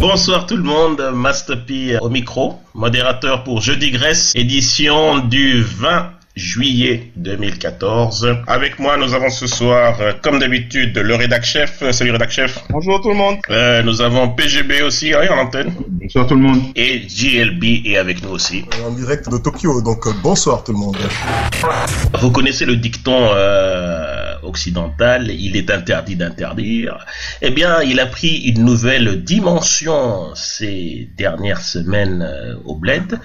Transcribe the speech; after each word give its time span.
Bonsoir 0.00 0.46
tout 0.46 0.56
le 0.56 0.62
monde, 0.62 1.00
Master 1.14 1.64
P 1.64 1.96
au 2.00 2.08
micro, 2.08 2.58
modérateur 2.74 3.44
pour 3.44 3.60
Jeudi 3.60 3.92
Grèce, 3.92 4.32
édition 4.34 5.18
du 5.18 5.62
20 5.62 6.10
juillet 6.34 7.12
2014. 7.14 8.36
Avec 8.48 8.80
moi, 8.80 8.96
nous 8.96 9.14
avons 9.14 9.30
ce 9.30 9.46
soir, 9.46 9.96
euh, 10.00 10.12
comme 10.20 10.40
d'habitude, 10.40 10.98
le 10.98 11.14
rédac 11.14 11.44
chef. 11.44 11.82
Euh, 11.82 11.92
Salut 11.92 12.10
rédac 12.10 12.32
chef. 12.32 12.58
Bonjour 12.70 13.00
tout 13.00 13.10
le 13.10 13.14
monde. 13.14 13.36
Euh, 13.50 13.82
nous 13.84 14.02
avons 14.02 14.28
PGB 14.30 14.82
aussi, 14.82 15.14
oui, 15.14 15.28
en 15.28 15.38
antenne. 15.38 15.72
Bonsoir 15.88 16.26
tout 16.26 16.34
le 16.34 16.40
monde. 16.40 16.60
Et 16.74 17.02
JLB 17.08 17.86
est 17.86 17.96
avec 17.96 18.24
nous 18.24 18.30
aussi. 18.30 18.64
En 18.84 18.90
direct 18.90 19.28
de 19.28 19.38
Tokyo, 19.38 19.80
donc 19.82 20.08
bonsoir 20.22 20.64
tout 20.64 20.72
le 20.72 20.78
monde. 20.78 20.98
Vous 22.20 22.32
connaissez 22.32 22.64
le 22.64 22.74
dicton 22.74 23.28
il 25.28 25.56
est 25.56 25.70
interdit 25.70 26.16
d'interdire. 26.16 27.04
Eh 27.42 27.50
bien, 27.50 27.82
il 27.82 28.00
a 28.00 28.06
pris 28.06 28.36
une 28.48 28.64
nouvelle 28.64 29.22
dimension 29.22 30.34
ces 30.34 31.08
dernières 31.16 31.60
semaines 31.60 32.22
euh, 32.22 32.56
au 32.64 32.74
bled. 32.74 33.18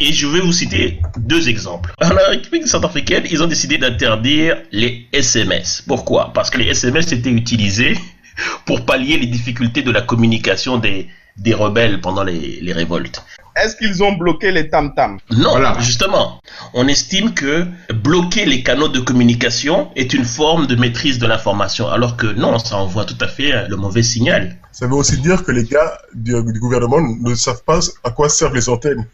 Et 0.00 0.12
je 0.12 0.26
vais 0.26 0.40
vous 0.40 0.52
citer 0.52 1.00
deux 1.16 1.48
exemples. 1.48 1.92
En 2.02 2.30
République 2.30 2.66
centrafricaine, 2.66 3.24
ils 3.30 3.42
ont 3.42 3.46
décidé 3.46 3.78
d'interdire 3.78 4.56
les 4.72 5.06
SMS. 5.12 5.82
Pourquoi? 5.86 6.32
Parce 6.32 6.50
que 6.50 6.58
les 6.58 6.66
SMS 6.66 7.12
étaient 7.12 7.30
utilisés 7.30 7.96
pour 8.64 8.84
pallier 8.84 9.16
les 9.18 9.26
difficultés 9.26 9.82
de 9.82 9.90
la 9.90 10.02
communication 10.02 10.78
des, 10.78 11.08
des 11.36 11.54
rebelles 11.54 12.00
pendant 12.00 12.24
les, 12.24 12.60
les 12.60 12.72
révoltes. 12.72 13.24
Est-ce 13.56 13.76
qu'ils 13.76 14.02
ont 14.02 14.12
bloqué 14.12 14.50
les 14.50 14.68
tam-tams? 14.68 15.18
Non, 15.30 15.50
Voilà. 15.50 15.76
justement. 15.80 16.40
On 16.72 16.88
estime 16.88 17.34
que 17.34 17.66
bloquer 17.92 18.46
les 18.46 18.62
canaux 18.62 18.88
de 18.88 18.98
communication 19.00 19.90
est 19.96 20.12
une 20.12 20.24
forme 20.24 20.66
de 20.66 20.74
maîtrise 20.74 21.18
de 21.18 21.26
l'information, 21.26 21.88
alors 21.88 22.16
que 22.16 22.26
non, 22.26 22.58
ça 22.58 22.76
envoie 22.76 23.04
tout 23.04 23.16
à 23.20 23.28
fait 23.28 23.52
euh, 23.52 23.68
le 23.68 23.76
mauvais 23.76 24.02
signal. 24.02 24.56
Ça 24.72 24.86
veut 24.88 24.94
aussi 24.94 25.18
dire 25.18 25.44
que 25.44 25.52
les 25.52 25.64
gars 25.64 25.98
du, 26.14 26.32
du 26.52 26.58
gouvernement 26.58 26.98
ne 27.00 27.34
savent 27.36 27.62
pas 27.64 27.78
à 28.02 28.10
quoi 28.10 28.28
servent 28.28 28.54
les 28.56 28.68
antennes. 28.68 29.06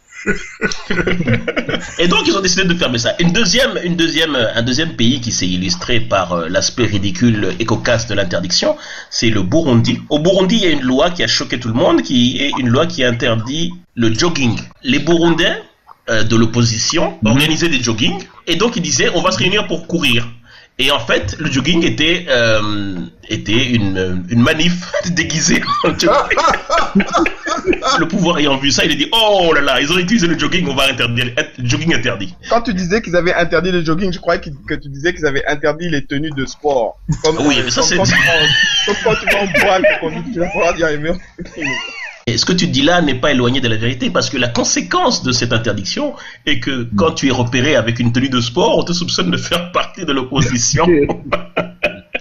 Et 1.99 2.07
donc 2.07 2.27
ils 2.27 2.35
ont 2.37 2.41
décidé 2.41 2.63
de 2.65 2.73
fermer 2.75 2.97
ça. 2.99 3.13
Une 3.19 3.31
deuxième, 3.31 3.71
une 3.83 3.95
deuxième, 3.95 4.35
un 4.35 4.61
deuxième 4.61 4.95
pays 4.95 5.19
qui 5.21 5.31
s'est 5.31 5.47
illustré 5.47 5.99
par 5.99 6.33
euh, 6.33 6.47
l'aspect 6.49 6.85
ridicule 6.85 7.53
et 7.59 7.65
cocasse 7.65 8.07
de 8.07 8.13
l'interdiction, 8.15 8.75
c'est 9.09 9.29
le 9.29 9.41
Burundi. 9.43 9.99
Au 10.09 10.19
Burundi, 10.19 10.55
il 10.57 10.61
y 10.63 10.67
a 10.67 10.71
une 10.71 10.81
loi 10.81 11.09
qui 11.11 11.23
a 11.23 11.27
choqué 11.27 11.59
tout 11.59 11.67
le 11.69 11.73
monde, 11.73 12.01
qui 12.03 12.37
est 12.39 12.51
une 12.59 12.69
loi 12.69 12.85
qui 12.85 13.03
interdit 13.03 13.71
le 13.95 14.13
jogging. 14.13 14.57
Les 14.83 14.99
Burundais 14.99 15.61
euh, 16.09 16.23
de 16.23 16.35
l'opposition 16.35 17.17
organisaient 17.25 17.69
des 17.69 17.81
jogging 17.81 18.17
et 18.47 18.55
donc 18.55 18.75
ils 18.75 18.81
disaient 18.81 19.09
on 19.13 19.21
va 19.21 19.31
se 19.31 19.37
réunir 19.37 19.67
pour 19.67 19.87
courir. 19.87 20.27
Et 20.79 20.89
en 20.89 20.99
fait, 20.99 21.35
le 21.37 21.51
jogging 21.51 21.83
était 21.83 22.25
euh, 22.29 22.95
était 23.29 23.67
une, 23.67 24.25
une 24.29 24.41
manif 24.41 24.91
déguisée. 25.11 25.61
en 25.83 25.89
jogging. 25.89 26.37
le 27.99 28.07
pouvoir 28.07 28.39
ayant 28.39 28.57
vu 28.57 28.71
ça, 28.71 28.83
il 28.85 28.91
a 28.91 28.95
dit 28.95 29.07
oh 29.11 29.51
là 29.53 29.61
là, 29.61 29.81
ils 29.81 29.91
ont 29.91 29.97
utilisé 29.99 30.25
le 30.27 30.39
jogging, 30.39 30.67
on 30.67 30.73
va 30.73 30.85
interdire 30.89 31.25
le 31.57 31.67
jogging 31.67 31.93
interdit. 31.93 32.33
Quand 32.49 32.61
tu 32.61 32.73
disais 32.73 33.01
qu'ils 33.01 33.15
avaient 33.15 33.33
interdit 33.33 33.71
le 33.71 33.83
jogging, 33.85 34.11
je 34.11 34.17
croyais 34.19 34.41
que 34.41 34.73
tu 34.75 34.89
disais 34.89 35.13
qu'ils 35.13 35.25
avaient 35.27 35.45
interdit 35.45 35.89
les 35.89 36.03
tenues 36.05 36.31
de 36.31 36.45
sport. 36.45 36.99
Comme, 37.23 37.37
Oui, 37.45 37.57
mais 37.63 37.69
ça, 37.69 37.81
c'est- 37.83 37.97
quand, 37.97 38.03
tu 38.05 38.11
vas- 38.13 38.85
comme 38.85 38.95
quand 39.03 39.15
tu 39.19 39.25
vas 39.35 39.41
en 39.41 39.47
boîte, 39.65 40.23
tu 40.33 40.39
vas 40.39 40.47
pouvoir 40.47 40.73
dire 40.73 40.87
Et 42.31 42.37
ce 42.37 42.45
que 42.45 42.53
tu 42.53 42.67
dis 42.67 42.81
là 42.81 43.01
n'est 43.01 43.15
pas 43.19 43.31
éloigné 43.31 43.59
de 43.61 43.67
la 43.67 43.75
vérité 43.75 44.09
parce 44.09 44.29
que 44.29 44.37
la 44.37 44.47
conséquence 44.47 45.21
de 45.23 45.31
cette 45.31 45.51
interdiction 45.53 46.13
est 46.45 46.59
que 46.59 46.87
quand 46.95 47.11
tu 47.11 47.27
es 47.27 47.31
repéré 47.31 47.75
avec 47.75 47.99
une 47.99 48.11
tenue 48.13 48.29
de 48.29 48.39
sport, 48.39 48.77
on 48.77 48.83
te 48.83 48.93
soupçonne 48.93 49.31
de 49.31 49.37
faire 49.37 49.71
partie 49.71 50.05
de 50.05 50.11
l'opposition. 50.13 50.85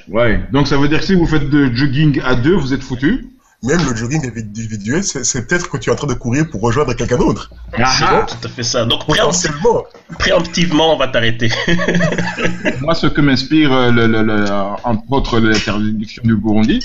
Ouais. 0.09 0.41
Donc 0.53 0.67
ça 0.67 0.77
veut 0.77 0.89
dire 0.89 0.99
que 0.99 1.05
si 1.07 1.15
vous 1.15 1.25
faites 1.27 1.49
de 1.49 1.71
jogging 1.73 2.21
à 2.25 2.35
deux, 2.35 2.55
vous 2.57 2.75
êtes 2.75 2.83
foutu. 2.83 3.29
Même 3.63 3.79
le 3.89 3.95
jogging 3.95 4.21
individuel, 4.37 5.05
c'est 5.05 5.47
peut-être 5.47 5.69
que 5.71 5.77
tu 5.77 5.91
es 5.91 5.93
en 5.93 5.97
train 5.97 6.07
de 6.09 6.15
courir 6.15 6.49
pour 6.51 6.63
rejoindre 6.63 6.95
quelqu'un 6.95 7.19
d'autre. 7.19 7.51
Ah, 7.79 8.27
Tout 8.27 8.47
à 8.47 8.49
fait 8.49 8.63
ça. 8.65 8.87
Donc 8.87 9.03
préempti- 9.07 9.47
Potentiellement. 9.49 9.85
préemptivement, 10.19 10.95
on 10.95 10.97
va 10.99 11.07
t'arrêter. 11.09 11.51
Moi, 12.81 12.95
ce 12.95 13.07
que 13.07 13.21
m'inspire, 13.21 13.73
euh, 13.73 13.91
le, 13.93 14.07
le, 14.09 14.23
le- 14.23 14.45
entre 14.83 15.03
autres, 15.11 15.39
l'interdiction 15.39 16.23
du 16.25 16.35
Burundi, 16.37 16.81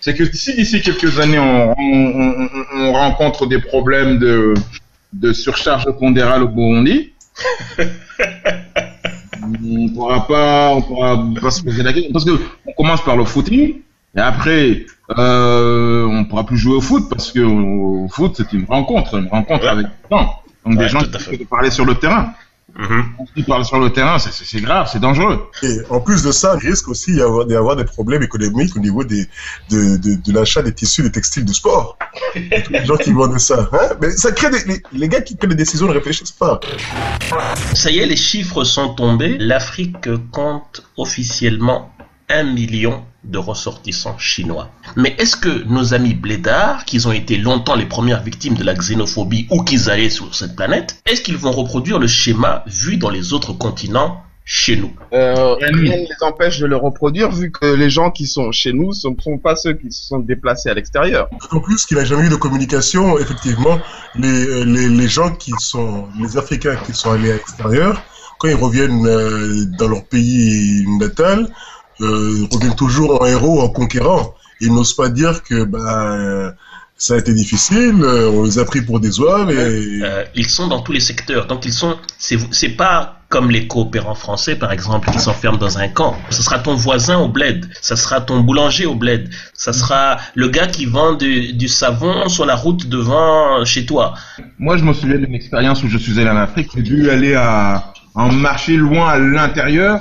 c'est 0.00 0.14
que 0.14 0.24
si 0.36 0.54
d'ici 0.54 0.80
quelques 0.80 1.18
années, 1.20 1.38
on, 1.38 1.74
on, 1.76 1.76
on- 1.78 2.48
on 2.74 2.92
rencontre 2.92 3.46
des 3.46 3.58
problèmes 3.60 4.18
de, 4.18 4.54
de 5.12 5.32
surcharge 5.32 5.84
pondérale 5.98 6.42
au 6.44 6.48
Burundi, 6.48 7.12
on 9.42 9.88
pourra 9.94 10.26
pas, 10.26 10.70
on 10.74 10.82
pourra 10.82 11.24
pas 11.40 11.50
se 11.50 11.62
poser 11.62 11.82
la 11.82 11.92
question. 11.92 12.12
Parce 12.12 12.24
que 12.24 12.38
on 12.66 12.72
commence 12.72 13.02
par 13.04 13.16
le 13.16 13.24
footing, 13.24 13.76
et 14.16 14.20
après, 14.20 14.86
euh, 15.18 16.04
on 16.04 16.24
pourra 16.24 16.44
plus 16.44 16.56
jouer 16.58 16.74
au 16.76 16.80
foot, 16.80 17.08
parce 17.08 17.32
que 17.32 17.40
au 17.40 18.08
foot, 18.08 18.34
c'est 18.36 18.52
une 18.52 18.64
rencontre, 18.64 19.16
une 19.18 19.28
rencontre 19.28 19.64
Ouais. 19.64 19.70
avec 19.70 19.86
des 19.86 19.92
gens. 20.16 20.34
Donc 20.66 20.74
Ouais, 20.76 20.84
des 20.84 20.88
gens 20.88 21.00
qui 21.00 21.08
peuvent 21.36 21.46
parler 21.48 21.70
sur 21.70 21.84
le 21.84 21.94
terrain. 21.94 22.32
Mhm. 22.78 23.04
Qui 23.34 23.42
parlent 23.42 23.64
sur 23.64 23.78
le 23.78 23.90
terrain, 23.92 24.18
c'est- 24.18 24.60
grave, 24.60 24.88
c'est 24.92 25.00
dangereux. 25.00 25.48
Et 25.62 25.78
en 25.90 26.00
plus 26.00 26.22
de 26.22 26.32
ça, 26.32 26.56
il 26.62 26.68
risque 26.68 26.88
aussi 26.88 27.12
d'y 27.14 27.20
avoir, 27.20 27.76
des 27.76 27.84
problèmes 27.84 28.22
économiques 28.22 28.74
au 28.76 28.80
niveau 28.80 29.04
des, 29.04 29.26
de, 29.70 29.96
de, 29.96 30.14
de 30.14 30.32
l'achat 30.32 30.62
des 30.62 30.72
tissus, 30.72 31.02
des 31.02 31.10
textiles 31.12 31.44
de 31.44 31.52
sport. 31.52 31.98
Les 32.34 32.84
gens 32.84 32.96
qui 32.96 33.12
vendent 33.12 33.38
ça. 33.38 33.68
Hein? 33.72 33.96
Mais 34.00 34.10
ça 34.10 34.32
crée 34.32 34.50
des, 34.50 34.64
les, 34.64 34.82
les 34.92 35.08
gars 35.08 35.20
qui 35.20 35.36
prennent 35.36 35.50
des 35.50 35.56
décisions 35.56 35.86
ne 35.88 35.92
réfléchissent 35.92 36.32
pas. 36.32 36.60
Ça 37.74 37.90
y 37.90 37.98
est, 37.98 38.06
les 38.06 38.16
chiffres 38.16 38.64
sont 38.64 38.94
tombés. 38.94 39.36
L'Afrique 39.38 40.08
compte 40.32 40.82
officiellement 40.96 41.92
un 42.28 42.44
million 42.44 43.04
de 43.24 43.38
ressortissants 43.38 44.18
chinois. 44.18 44.70
Mais 44.96 45.14
est-ce 45.18 45.36
que 45.36 45.64
nos 45.64 45.94
amis 45.94 46.14
blédards, 46.14 46.84
qui 46.84 47.06
ont 47.06 47.12
été 47.12 47.36
longtemps 47.36 47.76
les 47.76 47.86
premières 47.86 48.22
victimes 48.22 48.54
de 48.54 48.64
la 48.64 48.74
xénophobie 48.74 49.46
ou 49.50 49.62
qu'ils 49.62 49.90
allaient 49.90 50.10
sur 50.10 50.34
cette 50.34 50.56
planète, 50.56 50.96
est-ce 51.06 51.20
qu'ils 51.20 51.36
vont 51.36 51.52
reproduire 51.52 51.98
le 51.98 52.06
schéma 52.06 52.64
vu 52.66 52.96
dans 52.96 53.10
les 53.10 53.32
autres 53.32 53.52
continents 53.52 54.22
chez 54.44 54.76
nous? 54.76 54.90
Euh, 55.12 55.54
rien 55.54 55.70
ne 55.70 55.82
les 55.82 56.08
empêche 56.22 56.58
de 56.60 56.66
le 56.66 56.76
reproduire 56.76 57.30
vu 57.30 57.52
que 57.52 57.66
les 57.66 57.90
gens 57.90 58.10
qui 58.10 58.26
sont 58.26 58.52
chez 58.52 58.72
nous 58.72 58.88
ne 58.88 58.94
sont, 58.94 59.14
pas 59.38 59.54
ceux 59.54 59.74
qui 59.74 59.92
se 59.92 60.08
sont 60.08 60.18
déplacés 60.18 60.70
à 60.70 60.74
l'extérieur. 60.74 61.28
En 61.52 61.60
plus 61.60 61.84
qu'il 61.84 61.98
n'a 61.98 62.04
jamais 62.04 62.26
eu 62.26 62.30
de 62.30 62.36
communication, 62.36 63.18
effectivement, 63.18 63.78
les, 64.16 64.28
euh, 64.28 64.64
les, 64.64 64.88
les 64.88 65.08
gens 65.08 65.30
qui 65.30 65.52
sont, 65.58 66.08
les 66.18 66.38
Africains 66.38 66.76
qui 66.86 66.94
sont 66.94 67.12
allés 67.12 67.30
à 67.30 67.34
l'extérieur, 67.34 68.02
quand 68.38 68.48
ils 68.48 68.54
reviennent 68.54 69.06
euh, 69.06 69.66
dans 69.78 69.88
leur 69.88 70.04
pays 70.04 70.86
natal, 70.98 71.46
euh, 72.00 72.34
ils 72.38 72.48
reviennent 72.54 72.76
toujours 72.76 73.22
en 73.22 73.26
héros, 73.26 73.60
en 73.60 73.68
conquérant. 73.68 74.34
Ils 74.60 74.72
n'osent 74.72 74.94
pas 74.94 75.08
dire 75.08 75.42
que 75.42 75.64
bah, 75.64 76.12
euh, 76.12 76.50
ça 76.96 77.14
a 77.14 77.16
été 77.16 77.32
difficile, 77.32 77.96
euh, 78.02 78.30
on 78.30 78.44
les 78.44 78.58
a 78.58 78.64
pris 78.64 78.82
pour 78.82 79.00
des 79.00 79.18
oies, 79.20 79.46
et 79.50 80.02
Euh, 80.02 80.24
Ils 80.34 80.48
sont 80.48 80.68
dans 80.68 80.80
tous 80.80 80.92
les 80.92 81.00
secteurs. 81.00 81.46
Donc 81.46 81.64
ils 81.64 81.72
sont, 81.72 81.96
c'est 82.18 82.38
c'est 82.50 82.68
pas 82.84 83.16
comme 83.30 83.48
les 83.50 83.68
coopérants 83.68 84.16
français 84.16 84.56
par 84.56 84.72
exemple 84.72 85.08
qui 85.12 85.18
s'enferment 85.20 85.56
dans 85.56 85.78
un 85.78 85.88
camp. 85.88 86.16
Ce 86.30 86.42
sera 86.42 86.58
ton 86.58 86.74
voisin 86.74 87.18
au 87.18 87.28
bled, 87.28 87.68
ça 87.80 87.96
sera 87.96 88.20
ton 88.20 88.40
boulanger 88.40 88.86
au 88.86 88.96
bled, 88.96 89.30
ça 89.54 89.72
sera 89.72 90.18
le 90.34 90.48
gars 90.48 90.66
qui 90.66 90.84
vend 90.84 91.14
du, 91.14 91.52
du 91.52 91.68
savon 91.68 92.28
sur 92.28 92.44
la 92.44 92.56
route 92.56 92.86
devant 92.88 93.64
chez 93.64 93.86
toi. 93.86 94.14
Moi, 94.58 94.76
je 94.78 94.84
me 94.84 94.92
souviens 94.92 95.16
d'une 95.16 95.34
expérience 95.34 95.82
où 95.84 95.88
je 95.88 95.96
suis 95.96 96.18
allé 96.20 96.28
en 96.28 96.36
Afrique. 96.36 96.70
J'ai 96.74 96.82
dû 96.82 97.08
aller 97.08 97.34
à 97.34 97.92
un 98.16 98.32
marché 98.32 98.76
loin 98.76 99.08
à 99.08 99.18
l'intérieur 99.18 100.00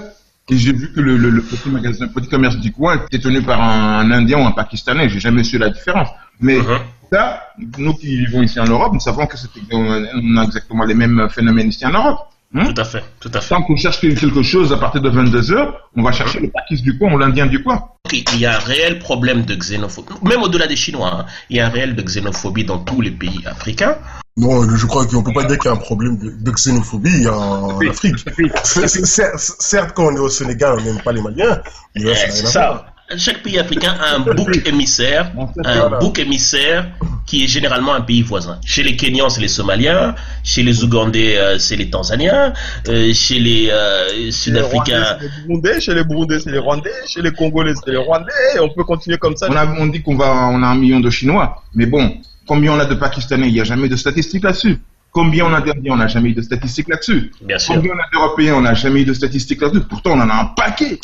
et 0.50 0.58
j'ai 0.58 0.74
vu 0.74 0.92
que 0.94 1.00
le, 1.00 1.18
le, 1.18 1.30
le 1.30 1.42
petit 1.42 1.70
magasin, 1.70 2.06
le 2.06 2.12
petit 2.12 2.28
commerce 2.30 2.58
du 2.58 2.72
coin 2.72 3.02
était 3.06 3.20
tenu 3.20 3.42
par 3.42 3.62
un, 3.62 4.00
un 4.00 4.12
Indien 4.12 4.40
ou 4.42 4.46
un 4.46 4.52
Pakistanais. 4.52 5.10
J'ai 5.10 5.20
jamais 5.20 5.44
su 5.44 5.58
la 5.58 5.70
différence. 5.70 6.10
Mais 6.42 6.58
Mhm. 6.58 6.80
ça, 7.12 7.42
nous 7.78 7.94
qui 7.94 8.18
vivons 8.18 8.42
ici 8.42 8.60
en 8.60 8.66
Europe, 8.66 8.94
nous 8.94 9.00
savons 9.00 9.26
que 9.28 9.36
on 9.72 10.38
a 10.38 10.44
exactement 10.44 10.86
les 10.86 10.94
mêmes 10.96 11.28
phénomènes 11.30 11.70
ici 11.70 11.86
en 11.86 11.92
Europe. 11.92 12.20
Hein 12.56 12.66
Tout 12.74 12.82
à 12.82 12.84
fait, 12.84 13.04
tout 13.20 13.30
à 13.32 13.42
fait. 13.42 13.50
Tant 13.54 13.62
qu'on 13.62 13.76
cherche 13.76 14.00
quelque 14.00 14.42
chose 14.42 14.74
à 14.74 14.78
partir 14.78 15.02
de 15.02 15.10
22 15.10 15.52
heures, 15.52 15.88
on 15.96 16.02
va 16.02 16.12
chercher 16.12 16.40
le 16.40 16.50
Pakistan 16.50 16.84
du 16.84 16.98
coin 16.98 17.14
ou 17.14 17.18
l'Indien 17.20 17.46
du 17.46 17.62
coin. 17.62 17.84
Il 18.12 18.40
y 18.40 18.48
a 18.48 18.56
un 18.56 18.60
réel 18.60 18.98
problème 18.98 19.44
de 19.44 19.54
xénophobie, 19.56 20.14
même 20.24 20.42
au-delà 20.42 20.66
des 20.66 20.76
Chinois. 20.76 21.12
hein. 21.14 21.26
Il 21.52 21.58
y 21.58 21.60
a 21.60 21.68
un 21.68 21.70
réel 21.70 21.96
de 21.96 22.02
xénophobie 22.02 22.64
dans 22.64 22.80
tous 22.80 23.02
les 23.02 23.12
pays 23.12 23.42
africains. 23.46 23.98
Non, 24.40 24.76
je 24.76 24.86
crois 24.86 25.06
qu'on 25.06 25.22
peut 25.24 25.34
pas 25.34 25.44
dire 25.44 25.58
qu'il 25.60 25.70
y 25.70 25.74
a 25.74 25.78
un 25.78 25.80
problème 25.90 26.18
de, 26.18 26.30
de 26.32 26.52
xénophobie 26.52 27.28
en 27.28 27.80
Afrique. 27.90 28.16
Certes, 28.64 29.38
certes, 29.60 29.92
quand 29.96 30.06
on 30.12 30.16
est 30.16 30.20
au 30.20 30.30
Sénégal, 30.30 30.78
on 30.80 30.84
n'aime 30.84 31.02
pas 31.02 31.12
les 31.12 31.22
Maliens, 31.22 31.62
mais 31.96 32.04
là, 32.04 32.16
ça 32.16 32.48
ça. 32.48 32.86
Chaque 33.18 33.42
pays 33.42 33.58
africain 33.58 33.96
a 34.00 34.18
un 34.18 34.20
bouc 34.20 34.56
émissaire, 34.68 35.32
un 35.66 35.80
Voilà. 35.80 35.98
bouc 35.98 36.20
émissaire 36.20 36.90
qui 37.26 37.44
est 37.44 37.48
généralement 37.48 37.96
un 37.96 38.02
pays 38.02 38.22
voisin. 38.22 38.60
Chez 38.64 38.84
les 38.84 38.96
Kenyans, 38.96 39.30
c'est 39.30 39.42
les 39.42 39.48
Somaliens. 39.48 40.14
Chez 40.44 40.62
les 40.62 40.84
Ougandais, 40.84 41.36
euh, 41.38 41.58
c'est 41.58 41.76
les 41.76 41.90
Tanzaniens. 41.90 42.54
euh, 42.88 43.12
chez 43.14 43.40
les 43.40 43.70
euh, 43.72 44.30
Sud-Africains, 44.30 45.18
Chez 45.20 45.26
les 45.26 45.48
Burundais, 45.48 45.82
chez 45.82 45.94
les 45.96 46.04
Burundais, 46.04 46.40
c'est 46.40 46.52
les 46.52 46.60
Rwandais, 46.60 46.92
chez 47.08 47.22
les 47.24 47.32
Congolais, 47.32 47.74
c'est 47.84 47.90
les 47.92 47.98
Rwandais, 47.98 48.32
et 48.56 48.60
on 48.60 48.70
peut 48.70 48.84
continuer 48.84 49.18
comme 49.18 49.36
ça. 49.36 49.48
On, 49.50 49.56
a, 49.56 49.66
on 49.80 49.88
dit 49.88 50.04
qu'on 50.04 50.16
va, 50.16 50.48
on 50.52 50.62
a 50.62 50.68
un 50.68 50.76
million 50.76 51.00
de 51.00 51.10
Chinois, 51.10 51.64
mais 51.74 51.88
bon, 51.88 52.14
combien 52.50 52.74
on 52.74 52.80
a 52.80 52.86
de 52.86 52.96
Pakistanais 52.96 53.48
Il 53.48 53.54
n'y 53.54 53.62
a 53.62 53.64
jamais 53.64 53.88
de 53.88 53.96
statistiques 53.96 54.44
là-dessus. 54.44 54.80
Combien 55.12 55.46
on 55.46 55.54
a 55.54 55.62
d'Indiens 55.62 55.94
On 55.94 55.98
n'a 55.98 56.08
jamais 56.08 56.30
eu 56.30 56.34
de 56.34 56.42
statistiques 56.42 56.90
là-dessus. 56.90 57.32
bien 57.44 57.60
sûr. 57.60 57.76
Combien 57.76 57.94
on 57.94 58.00
a 58.00 58.10
d'Européens 58.12 58.56
On 58.56 58.62
n'a 58.62 58.74
jamais 58.74 59.02
eu 59.02 59.06
de 59.06 59.14
statistiques 59.14 59.62
là-dessus. 59.62 59.86
Pourtant, 59.88 60.12
on 60.16 60.20
en 60.20 60.30
a 60.30 60.34
un 60.34 60.46
paquet. 60.46 61.00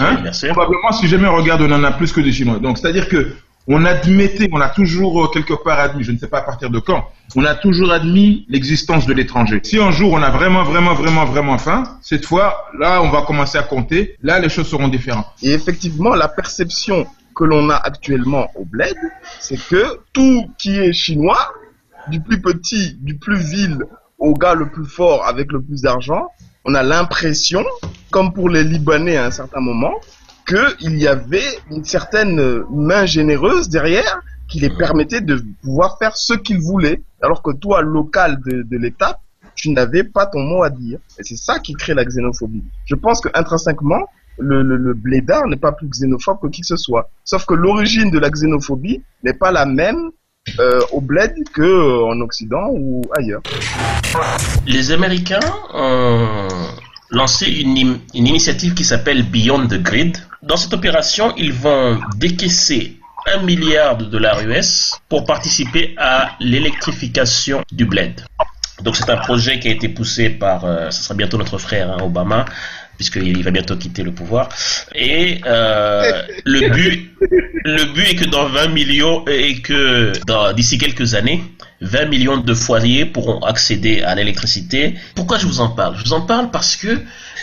Hein 0.00 0.14
Oui, 0.16 0.22
bien 0.22 0.32
sûr. 0.32 0.52
Probablement, 0.52 0.90
si 0.92 1.06
jamais 1.06 1.28
on 1.28 1.36
regarde, 1.36 1.62
on 1.62 1.70
en 1.70 1.84
a 1.84 1.92
plus 1.92 2.12
que 2.12 2.20
des 2.20 2.32
Chinois. 2.32 2.58
Donc, 2.58 2.78
c'est-à-dire 2.78 3.08
que 3.08 3.32
on 3.68 3.84
admettait, 3.84 4.48
on 4.50 4.60
a 4.60 4.70
toujours 4.70 5.24
euh, 5.24 5.28
quelque 5.28 5.52
part 5.62 5.78
admis, 5.78 6.02
je 6.02 6.10
ne 6.10 6.18
sais 6.18 6.26
pas 6.26 6.38
à 6.38 6.42
partir 6.42 6.70
de 6.70 6.78
quand, 6.80 7.04
on 7.36 7.44
a 7.44 7.54
toujours 7.54 7.92
admis 7.92 8.46
l'existence 8.48 9.06
de 9.06 9.12
l'étranger. 9.12 9.60
Si 9.62 9.78
un 9.78 9.90
jour 9.90 10.14
on 10.14 10.22
a 10.22 10.30
vraiment, 10.30 10.64
vraiment, 10.64 10.94
vraiment, 10.94 11.26
vraiment 11.26 11.58
faim, 11.58 11.82
cette 12.00 12.24
fois, 12.24 12.64
là, 12.78 13.02
on 13.02 13.10
va 13.10 13.22
commencer 13.22 13.58
à 13.58 13.62
compter. 13.62 14.16
Là, 14.22 14.40
les 14.40 14.48
choses 14.48 14.68
seront 14.68 14.88
différentes. 14.88 15.26
Et 15.42 15.50
effectivement, 15.52 16.14
la 16.14 16.28
perception 16.28 17.06
que 17.38 17.44
l'on 17.44 17.70
a 17.70 17.76
actuellement 17.76 18.50
au 18.56 18.64
bled, 18.64 18.96
c'est 19.38 19.56
que 19.56 20.00
tout 20.12 20.50
qui 20.58 20.76
est 20.76 20.92
chinois, 20.92 21.52
du 22.08 22.20
plus 22.20 22.42
petit, 22.42 22.96
du 23.00 23.16
plus 23.16 23.38
vil 23.38 23.78
au 24.18 24.34
gars 24.34 24.54
le 24.54 24.68
plus 24.68 24.84
fort 24.84 25.24
avec 25.24 25.52
le 25.52 25.62
plus 25.62 25.82
d'argent, 25.82 26.32
on 26.64 26.74
a 26.74 26.82
l'impression, 26.82 27.64
comme 28.10 28.32
pour 28.32 28.48
les 28.48 28.64
Libanais 28.64 29.16
à 29.16 29.26
un 29.26 29.30
certain 29.30 29.60
moment, 29.60 29.94
qu'il 30.48 30.98
y 30.98 31.06
avait 31.06 31.60
une 31.70 31.84
certaine 31.84 32.64
main 32.70 33.06
généreuse 33.06 33.68
derrière 33.68 34.20
qui 34.48 34.58
les 34.58 34.70
permettait 34.70 35.20
de 35.20 35.40
pouvoir 35.62 35.96
faire 35.98 36.16
ce 36.16 36.34
qu'ils 36.34 36.58
voulaient, 36.58 37.02
alors 37.22 37.42
que 37.42 37.52
toi, 37.52 37.82
local 37.82 38.40
de, 38.44 38.62
de 38.62 38.76
l'État, 38.78 39.20
tu 39.54 39.70
n'avais 39.70 40.02
pas 40.02 40.26
ton 40.26 40.40
mot 40.40 40.64
à 40.64 40.70
dire. 40.70 40.98
Et 41.18 41.22
c'est 41.22 41.36
ça 41.36 41.60
qui 41.60 41.74
crée 41.74 41.94
la 41.94 42.04
xénophobie. 42.04 42.64
Je 42.86 42.96
pense 42.96 43.20
que 43.20 43.28
intrinsèquement, 43.34 44.08
le, 44.38 44.62
le, 44.62 44.76
le 44.76 44.94
blédard 44.94 45.46
n'est 45.46 45.56
pas 45.56 45.72
plus 45.72 45.88
xénophobe 45.88 46.40
que 46.42 46.48
qui 46.48 46.60
que 46.62 46.66
ce 46.66 46.76
soit. 46.76 47.10
Sauf 47.24 47.44
que 47.46 47.54
l'origine 47.54 48.10
de 48.10 48.18
la 48.18 48.30
xénophobie 48.30 49.02
n'est 49.22 49.34
pas 49.34 49.50
la 49.50 49.66
même 49.66 50.10
euh, 50.58 50.80
au 50.92 51.00
bled 51.00 51.34
que 51.52 51.62
euh, 51.62 52.06
en 52.06 52.20
Occident 52.20 52.68
ou 52.70 53.02
ailleurs. 53.16 53.42
Les 54.66 54.92
Américains 54.92 55.40
ont 55.74 56.48
lancé 57.10 57.46
une, 57.46 57.76
une 58.14 58.26
initiative 58.26 58.74
qui 58.74 58.84
s'appelle 58.84 59.22
Beyond 59.28 59.66
the 59.66 59.82
Grid. 59.82 60.16
Dans 60.42 60.56
cette 60.56 60.72
opération, 60.72 61.34
ils 61.36 61.52
vont 61.52 61.98
décaisser 62.16 62.96
un 63.34 63.42
milliard 63.42 63.96
de 63.96 64.04
dollars 64.04 64.40
US 64.42 64.94
pour 65.08 65.24
participer 65.24 65.94
à 65.98 66.30
l'électrification 66.40 67.62
du 67.70 67.84
bled. 67.84 68.24
Donc 68.82 68.96
c'est 68.96 69.10
un 69.10 69.16
projet 69.16 69.58
qui 69.58 69.68
a 69.68 69.72
été 69.72 69.88
poussé 69.88 70.30
par, 70.30 70.64
euh, 70.64 70.90
ce 70.90 71.02
sera 71.02 71.14
bientôt 71.14 71.36
notre 71.36 71.58
frère 71.58 71.90
hein, 71.90 71.98
Obama, 72.02 72.44
puisqu'il 72.98 73.42
va 73.42 73.50
bientôt 73.50 73.76
quitter 73.76 74.02
le 74.02 74.12
pouvoir. 74.12 74.50
Et 74.94 75.40
euh, 75.46 76.22
le 76.44 76.68
but, 76.68 77.10
le 77.64 77.84
but 77.94 78.10
est 78.10 78.16
que 78.16 78.26
dans 78.26 78.46
20 78.48 78.68
millions 78.68 79.24
et 79.26 79.60
que 79.62 80.12
d'ici 80.52 80.76
quelques 80.76 81.14
années, 81.14 81.42
20 81.80 82.06
millions 82.06 82.36
de 82.38 82.54
foyers 82.54 83.04
pourront 83.04 83.38
accéder 83.40 84.02
à 84.02 84.16
l'électricité. 84.16 84.94
Pourquoi 85.14 85.38
je 85.38 85.46
vous 85.46 85.60
en 85.60 85.68
parle? 85.68 85.96
Je 85.96 86.04
vous 86.04 86.12
en 86.12 86.22
parle 86.22 86.50
parce 86.50 86.74
que 86.74 86.98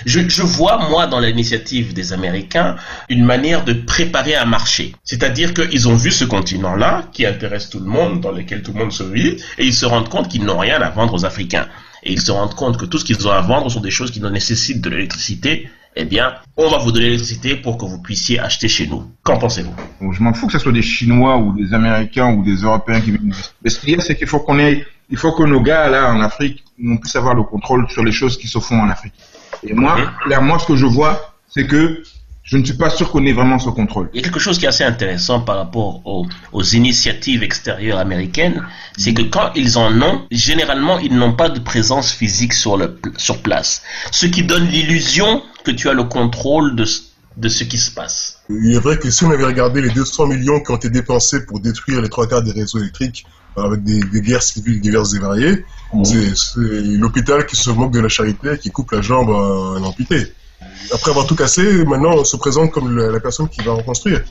je, 0.05 0.27
je 0.27 0.41
vois, 0.41 0.89
moi, 0.89 1.07
dans 1.07 1.21
l'initiative 1.21 1.93
des 1.93 2.11
Américains, 2.11 2.75
une 3.07 3.23
manière 3.23 3.63
de 3.63 3.71
préparer 3.71 4.35
un 4.35 4.45
marché. 4.45 4.93
C'est-à-dire 5.05 5.53
qu'ils 5.53 5.87
ont 5.87 5.95
vu 5.95 6.11
ce 6.11 6.25
continent-là, 6.25 7.07
qui 7.13 7.25
intéresse 7.25 7.69
tout 7.69 7.79
le 7.79 7.85
monde, 7.85 8.19
dans 8.19 8.31
lequel 8.31 8.61
tout 8.61 8.73
le 8.73 8.79
monde 8.79 8.91
se 8.91 9.03
vit, 9.03 9.37
et 9.57 9.65
ils 9.65 9.73
se 9.73 9.85
rendent 9.85 10.09
compte 10.09 10.27
qu'ils 10.27 10.43
n'ont 10.43 10.59
rien 10.59 10.81
à 10.81 10.89
vendre 10.89 11.13
aux 11.13 11.25
Africains. 11.25 11.67
Et 12.03 12.13
ils 12.13 12.21
se 12.21 12.31
rendent 12.31 12.55
compte 12.55 12.77
que 12.77 12.85
tout 12.85 12.97
ce 12.97 13.05
qu'ils 13.05 13.27
ont 13.27 13.31
à 13.31 13.41
vendre 13.41 13.69
sont 13.69 13.79
des 13.81 13.91
choses 13.91 14.11
qui 14.11 14.21
nécessitent 14.21 14.81
de 14.81 14.89
l'électricité. 14.89 15.69
Eh 15.97 16.03
bien, 16.03 16.33
on 16.57 16.69
va 16.69 16.77
vous 16.77 16.91
donner 16.91 17.05
l'électricité 17.05 17.55
pour 17.55 17.77
que 17.77 17.85
vous 17.85 18.01
puissiez 18.01 18.37
acheter 18.39 18.67
chez 18.67 18.85
nous. 18.87 19.09
Qu'en 19.23 19.37
pensez-vous? 19.37 19.73
Je 20.11 20.21
m'en 20.21 20.33
fous 20.33 20.47
que 20.47 20.53
ce 20.53 20.59
soit 20.59 20.73
des 20.73 20.81
Chinois 20.81 21.37
ou 21.37 21.53
des 21.53 21.73
Américains 21.73 22.33
ou 22.33 22.43
des 22.43 22.55
Européens 22.57 22.99
qui 22.99 23.11
viennent. 23.11 23.33
Mais 23.63 23.69
ce 23.69 23.79
qu'il 23.79 23.91
y 23.91 23.95
a, 23.95 24.01
c'est 24.01 24.15
qu'il 24.17 24.27
faut 24.27 24.39
qu'on 24.39 24.59
ait, 24.59 24.85
il 25.09 25.17
faut 25.17 25.31
que 25.31 25.43
nos 25.43 25.61
gars 25.61 25.87
là 25.89 26.11
en 26.11 26.19
Afrique, 26.19 26.63
on 26.83 26.97
puisse 26.97 27.15
avoir 27.15 27.33
le 27.33 27.43
contrôle 27.43 27.89
sur 27.89 28.03
les 28.03 28.11
choses 28.11 28.37
qui 28.37 28.47
se 28.47 28.59
font 28.59 28.79
en 28.81 28.89
Afrique. 28.89 29.13
Et 29.63 29.73
moi, 29.73 29.97
Mhm. 29.97 30.09
clairement, 30.25 30.59
ce 30.59 30.67
que 30.67 30.75
je 30.75 30.85
vois, 30.85 31.33
c'est 31.47 31.65
que 31.65 32.03
je 32.45 32.57
ne 32.57 32.63
suis 32.63 32.75
pas 32.77 32.89
sûr 32.91 33.11
qu'on 33.11 33.25
ait 33.25 33.33
vraiment 33.33 33.57
ce 33.59 33.69
contrôle. 33.69 34.09
Il 34.13 34.17
y 34.17 34.19
a 34.19 34.23
quelque 34.23 34.39
chose 34.39 34.59
qui 34.59 34.65
est 34.65 34.67
assez 34.69 34.83
intéressant 34.83 35.41
par 35.41 35.57
rapport 35.57 36.01
aux, 36.05 36.27
aux 36.53 36.63
initiatives 36.63 37.41
extérieures 37.41 37.97
américaines, 37.97 38.63
c'est 38.97 39.13
que 39.15 39.23
quand 39.23 39.51
ils 39.55 39.77
en 39.79 39.99
ont, 40.01 40.21
généralement, 40.31 40.99
ils 40.99 41.15
n'ont 41.15 41.33
pas 41.33 41.49
de 41.49 41.59
présence 41.59 42.11
physique 42.11 42.53
sur, 42.53 42.77
le, 42.77 42.99
sur 43.17 43.41
place. 43.41 43.81
Ce 44.11 44.27
qui 44.27 44.43
donne 44.43 44.67
l'illusion 44.67 45.41
que 45.63 45.71
tu 45.71 45.89
as 45.89 45.93
le 45.93 46.03
contrôle 46.03 46.75
de, 46.75 46.85
ce- 46.85 47.01
de 47.37 47.49
ce 47.49 47.63
qui 47.63 47.79
se 47.79 47.89
passe. 47.89 48.41
Il 48.49 48.73
est 48.75 48.79
vrai 48.79 48.99
que 48.99 49.09
si 49.09 49.23
on 49.25 49.31
avait 49.31 49.43
regardé 49.45 49.81
les 49.81 49.89
200 49.89 50.27
millions 50.27 50.59
qui 50.61 50.71
ont 50.71 50.75
été 50.77 50.91
dépensés 50.91 51.45
pour 51.47 51.59
détruire 51.59 51.99
les 52.01 52.09
trois 52.09 52.27
quarts 52.27 52.43
des 52.43 52.51
réseaux 52.51 52.77
électriques 52.77 53.25
euh, 53.57 53.63
avec 53.63 53.83
des, 53.83 53.99
des 54.01 54.21
guerres 54.21 54.43
civiles 54.43 54.79
diverses 54.81 55.15
et 55.15 55.19
variées, 55.19 55.65
c'est 56.03 56.35
c'est 56.35 56.59
l'hôpital 56.59 57.45
qui 57.47 57.55
se 57.55 57.71
moque 57.71 57.91
de 57.91 57.99
la 58.01 58.09
charité 58.09 58.51
et 58.53 58.57
qui 58.59 58.69
coupe 58.69 58.91
la 58.91 59.01
jambe 59.01 59.29
à 59.31 59.79
l'amputé. 59.79 60.31
Après 60.93 61.11
avoir 61.11 61.25
tout 61.25 61.35
cassé, 61.35 61.83
maintenant 61.85 62.13
on 62.17 62.23
se 62.23 62.37
présente 62.37 62.71
comme 62.71 62.95
la, 62.97 63.11
la 63.11 63.19
personne 63.19 63.49
qui 63.49 63.61
va 63.61 63.73
reconstruire. 63.73 64.21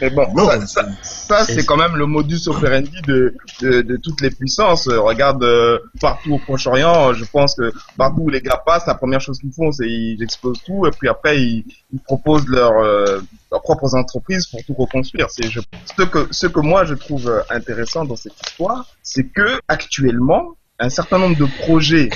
Mais 0.00 0.10
bon, 0.10 0.26
Non, 0.34 0.48
ça, 0.48 0.66
ça, 0.66 0.88
ça, 1.02 1.44
c'est- 1.44 1.64
quand 1.64 1.76
même 1.76 1.94
le 1.94 2.06
modus 2.06 2.48
operandi 2.48 2.90
de, 3.06 3.36
de, 3.60 3.82
de 3.82 3.96
toutes 3.98 4.20
les 4.20 4.30
puissances. 4.30 4.88
Regarde 4.88 5.44
euh, 5.44 5.78
partout 6.00 6.32
au 6.34 6.38
Proche-Orient, 6.38 7.12
je 7.12 7.24
pense 7.24 7.54
que 7.54 7.70
partout 7.96 8.22
où 8.22 8.28
les 8.28 8.40
gars 8.40 8.60
passent, 8.66 8.86
la 8.88 8.94
première 8.96 9.20
chose 9.20 9.38
qu'ils 9.38 9.52
font, 9.52 9.70
c'est 9.70 9.86
ils 9.88 10.20
explosent 10.20 10.60
tout 10.66 10.86
et 10.86 10.90
puis 10.90 11.08
après 11.08 11.40
ils, 11.40 11.64
ils 11.92 12.00
proposent 12.00 12.48
leur, 12.48 12.72
euh, 12.82 13.20
leurs 13.52 13.62
propres 13.62 13.94
entreprises 13.94 14.46
pour 14.48 14.60
tout 14.64 14.74
reconstruire. 14.74 15.28
C'est 15.30 15.44
ce 15.46 16.02
que 16.02 16.26
ce 16.32 16.46
que 16.48 16.58
moi 16.60 16.84
je 16.84 16.94
trouve 16.94 17.28
euh, 17.28 17.40
intéressant 17.50 18.04
dans 18.04 18.16
cette 18.16 18.34
histoire, 18.44 18.86
c'est 19.04 19.24
que 19.28 19.60
actuellement 19.68 20.56
un 20.80 20.88
certain 20.88 21.18
nombre 21.18 21.36
de 21.36 21.46
projets 21.60 22.10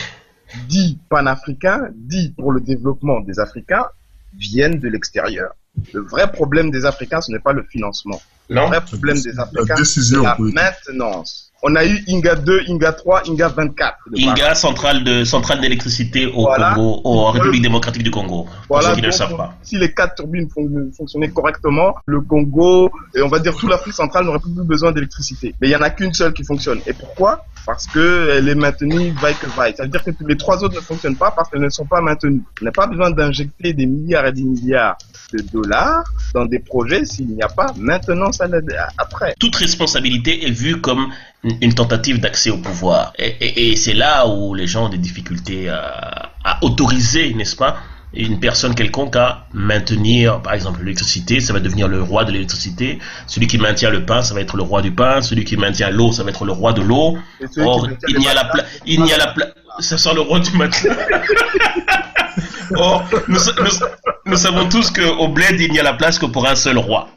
dits 0.68 0.98
panafricains, 1.08 1.88
dits 1.94 2.32
pour 2.36 2.52
le 2.52 2.60
développement 2.60 3.20
des 3.20 3.38
Africains, 3.40 3.86
viennent 4.38 4.78
de 4.78 4.88
l'extérieur. 4.88 5.50
Le 5.92 6.00
vrai 6.00 6.30
problème 6.32 6.70
des 6.70 6.86
Africains, 6.86 7.20
ce 7.20 7.30
n'est 7.32 7.38
pas 7.38 7.52
le 7.52 7.62
financement. 7.64 8.20
Le 8.48 8.60
vrai 8.60 8.80
problème 8.80 9.20
des 9.20 9.38
Africains, 9.38 9.74
c'est 9.84 10.16
la 10.22 10.34
politique. 10.36 10.54
maintenance. 10.60 11.42
On 11.62 11.74
a 11.74 11.84
eu 11.84 12.04
Inga 12.08 12.36
2, 12.36 12.62
Inga 12.68 12.92
3, 12.92 13.22
Inga 13.28 13.48
24. 13.48 13.96
de 14.06 14.10
Paris. 14.12 14.24
INGA, 14.28 14.54
centrale 14.54 15.02
de 15.04 15.24
centrale 15.24 15.60
d'électricité 15.60 16.26
au 16.26 16.42
Voilà. 16.42 16.74
Congo, 16.74 17.00
en 17.04 17.30
République 17.32 17.62
démocratique 17.62 18.02
du 18.04 18.10
Congo. 18.10 18.44
Pour 18.44 18.52
Voilà, 18.68 18.90
ceux 18.90 18.94
qui 18.96 19.00
ne 19.02 19.06
le 19.06 19.12
savent 19.12 19.36
pas. 19.36 19.54
si 19.62 19.76
les 19.78 19.92
quatre 19.92 20.14
turbines 20.16 20.48
fon- 20.48 20.90
fonctionnaient 20.96 21.30
correctement, 21.30 21.94
le 22.06 22.20
Congo, 22.20 22.90
et 23.14 23.22
on 23.22 23.28
va 23.28 23.38
dire 23.40 23.56
toute 23.56 23.68
l'Afrique 23.70 23.94
centrale 23.94 24.26
n'aurait 24.26 24.38
plus 24.38 24.50
besoin 24.64 24.92
d'électricité. 24.92 25.54
Mais 25.60 25.68
il 25.68 25.70
y 25.72 25.76
en 25.76 25.80
a 25.82 25.90
qu'une 25.90 26.12
seule 26.12 26.32
qui 26.34 26.44
fonctionne. 26.44 26.80
Et 26.86 26.92
pourquoi? 26.92 27.44
Parce 27.66 27.86
que 27.88 28.30
elle 28.36 28.48
est 28.48 28.54
maintenue 28.54 29.10
vaille 29.20 29.34
que 29.34 29.46
vaille. 29.56 29.74
Ça 29.76 29.82
veut 29.82 29.88
dire 29.88 30.02
que 30.04 30.10
les 30.26 30.36
trois 30.36 30.62
autres 30.62 30.76
ne 30.76 30.80
fonctionnent 30.80 31.16
pas 31.16 31.32
parce 31.32 31.50
qu'elles 31.50 31.60
ne 31.60 31.68
sont 31.68 31.84
pas 31.84 32.00
maintenues. 32.00 32.42
On 32.62 32.64
n'a 32.64 32.70
pas 32.70 32.86
besoin 32.86 33.10
d'injecter 33.10 33.72
des 33.72 33.86
milliards 33.86 34.26
et 34.26 34.32
des 34.32 34.44
milliards 34.44 34.96
de 35.32 35.42
dollars 35.52 36.04
dans 36.32 36.46
des 36.46 36.60
projets 36.60 37.04
s'il 37.04 37.26
n'y 37.26 37.42
a 37.42 37.48
pas 37.48 37.74
maintenance 37.76 38.40
à 38.40 38.46
après. 38.98 39.34
toute 39.40 39.56
responsabilité 39.56 40.46
est 40.46 40.52
vue 40.52 40.80
comme 40.80 41.12
une 41.60 41.74
tentative 41.74 42.20
d'accès 42.20 42.50
au 42.50 42.58
pouvoir. 42.58 43.12
Et, 43.18 43.74
c'est 43.76 43.94
là 43.94 44.26
où 44.28 44.54
les 44.54 44.66
gens 44.66 44.86
ont 44.86 44.88
des 44.88 44.98
difficultés 44.98 45.68
à 45.68 46.58
autoriser, 46.62 47.34
n'est-ce 47.34 47.56
pas, 47.56 47.76
une 48.24 48.40
personne 48.40 48.74
quelconque 48.74 49.16
à 49.16 49.44
maintenir, 49.52 50.40
par 50.40 50.54
exemple, 50.54 50.80
l'électricité, 50.80 51.40
ça 51.40 51.52
va 51.52 51.60
devenir 51.60 51.88
le 51.88 52.02
roi 52.02 52.24
de 52.24 52.32
l'électricité. 52.32 52.98
Celui 53.26 53.46
qui 53.46 53.58
maintient 53.58 53.90
le 53.90 54.04
pain, 54.04 54.22
ça 54.22 54.34
va 54.34 54.40
être 54.40 54.56
le 54.56 54.62
roi 54.62 54.82
du 54.82 54.90
pain. 54.92 55.20
Celui 55.22 55.44
qui 55.44 55.56
maintient 55.56 55.90
l'eau, 55.90 56.12
ça 56.12 56.22
va 56.24 56.30
être 56.30 56.44
le 56.44 56.52
roi 56.52 56.72
de 56.72 56.82
l'eau. 56.82 57.18
Or, 57.66 57.88
il 58.08 58.18
n'y 58.18 58.28
a 58.28 58.34
la 58.34 58.44
pla- 58.44 58.64
il 58.86 59.02
n'y 59.02 59.12
a 59.12 59.18
la 59.18 59.26
pla- 59.28 59.48
ça 59.80 59.98
sent 59.98 60.14
le 60.14 60.20
roi 60.22 60.40
du 60.40 60.50
matelas. 60.56 60.94
Or, 62.76 63.04
nous- 63.28 63.38
nous 64.26 64.36
savons 64.36 64.68
tous 64.68 64.90
qu'au 64.90 65.28
bled, 65.28 65.60
il 65.60 65.70
n'y 65.70 65.78
a 65.78 65.82
la 65.84 65.92
place 65.94 66.18
que 66.18 66.26
pour 66.26 66.46
un 66.48 66.56
seul 66.56 66.78
roi. 66.78 67.08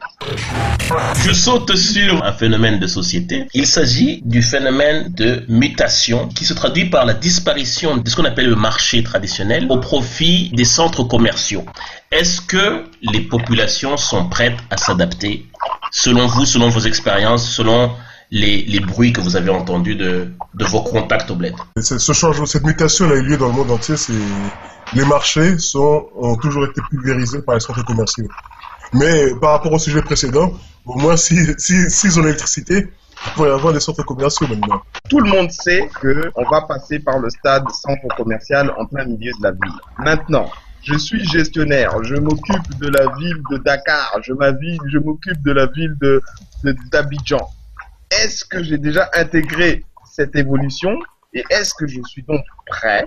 Je 1.24 1.32
saute 1.32 1.76
sur 1.76 2.24
un 2.24 2.32
phénomène 2.32 2.78
de 2.78 2.86
société. 2.86 3.46
Il 3.54 3.66
s'agit 3.66 4.20
du 4.24 4.42
phénomène 4.42 5.12
de 5.14 5.44
mutation 5.48 6.28
qui 6.28 6.44
se 6.44 6.54
traduit 6.54 6.90
par 6.90 7.04
la 7.04 7.14
disparition 7.14 7.96
de 7.96 8.08
ce 8.08 8.16
qu'on 8.16 8.24
appelle 8.24 8.48
le 8.48 8.56
marché 8.56 9.02
traditionnel 9.02 9.66
au 9.70 9.78
profit 9.78 10.50
des 10.50 10.64
centres 10.64 11.04
commerciaux. 11.04 11.64
Est-ce 12.10 12.40
que 12.40 12.84
les 13.02 13.20
populations 13.20 13.96
sont 13.96 14.28
prêtes 14.28 14.58
à 14.70 14.76
s'adapter 14.76 15.46
selon 15.90 16.26
vous, 16.26 16.44
selon 16.44 16.68
vos 16.68 16.80
expériences, 16.80 17.48
selon 17.48 17.92
les, 18.30 18.62
les 18.62 18.80
bruits 18.80 19.12
que 19.12 19.20
vous 19.20 19.36
avez 19.36 19.50
entendus 19.50 19.96
de, 19.96 20.32
de 20.54 20.64
vos 20.64 20.82
contacts 20.82 21.30
au 21.30 21.34
bled? 21.34 21.54
Ce 21.80 22.12
changement, 22.12 22.46
cette 22.46 22.64
mutation 22.64 23.10
a 23.10 23.14
eu 23.14 23.22
lieu 23.22 23.36
dans 23.36 23.48
le 23.48 23.54
monde 23.54 23.70
entier. 23.70 23.94
Les 24.92 25.04
marchés 25.04 25.54
ont 25.74 26.36
toujours 26.36 26.64
été 26.64 26.80
pulvérisés 26.90 27.42
par 27.42 27.54
les 27.54 27.60
centres 27.60 27.84
commerciaux. 27.84 28.28
Mais 28.92 29.34
par 29.40 29.52
rapport 29.52 29.72
au 29.72 29.78
sujet 29.78 30.02
précédent, 30.02 30.52
au 30.84 30.98
moins 30.98 31.16
si 31.16 31.36
si 31.58 32.18
ont 32.18 32.22
l'électricité, 32.22 32.88
il 33.26 33.32
pourrait 33.34 33.50
y 33.50 33.52
avoir 33.52 33.72
des 33.72 33.80
centres 33.80 34.02
commerciaux 34.04 34.46
maintenant. 34.48 34.82
Tout 35.08 35.20
le 35.20 35.30
monde 35.30 35.50
sait 35.50 35.88
que 36.00 36.30
on 36.34 36.48
va 36.50 36.62
passer 36.62 36.98
par 36.98 37.18
le 37.18 37.30
stade 37.30 37.64
centre 37.70 38.08
commercial 38.16 38.72
en 38.78 38.86
plein 38.86 39.04
milieu 39.04 39.30
de 39.38 39.42
la 39.42 39.52
ville. 39.52 39.78
Maintenant, 39.98 40.50
je 40.82 40.94
suis 40.96 41.22
gestionnaire, 41.28 42.02
je 42.02 42.14
m'occupe 42.16 42.78
de 42.78 42.88
la 42.88 43.14
ville 43.16 43.40
de 43.50 43.58
Dakar, 43.58 44.18
je 44.24 44.32
m'occupe 44.98 45.42
de 45.42 45.52
la 45.52 45.66
ville 45.66 45.94
de 46.00 46.20
de- 46.64 46.74
d'Abidjan. 46.90 47.46
Est-ce 48.10 48.44
que 48.44 48.62
j'ai 48.64 48.78
déjà 48.78 49.08
intégré 49.14 49.84
cette 50.10 50.34
évolution 50.34 50.98
et 51.32 51.44
est-ce 51.50 51.74
que 51.74 51.86
je 51.86 52.00
suis 52.08 52.22
donc 52.24 52.42
prêt 52.66 53.06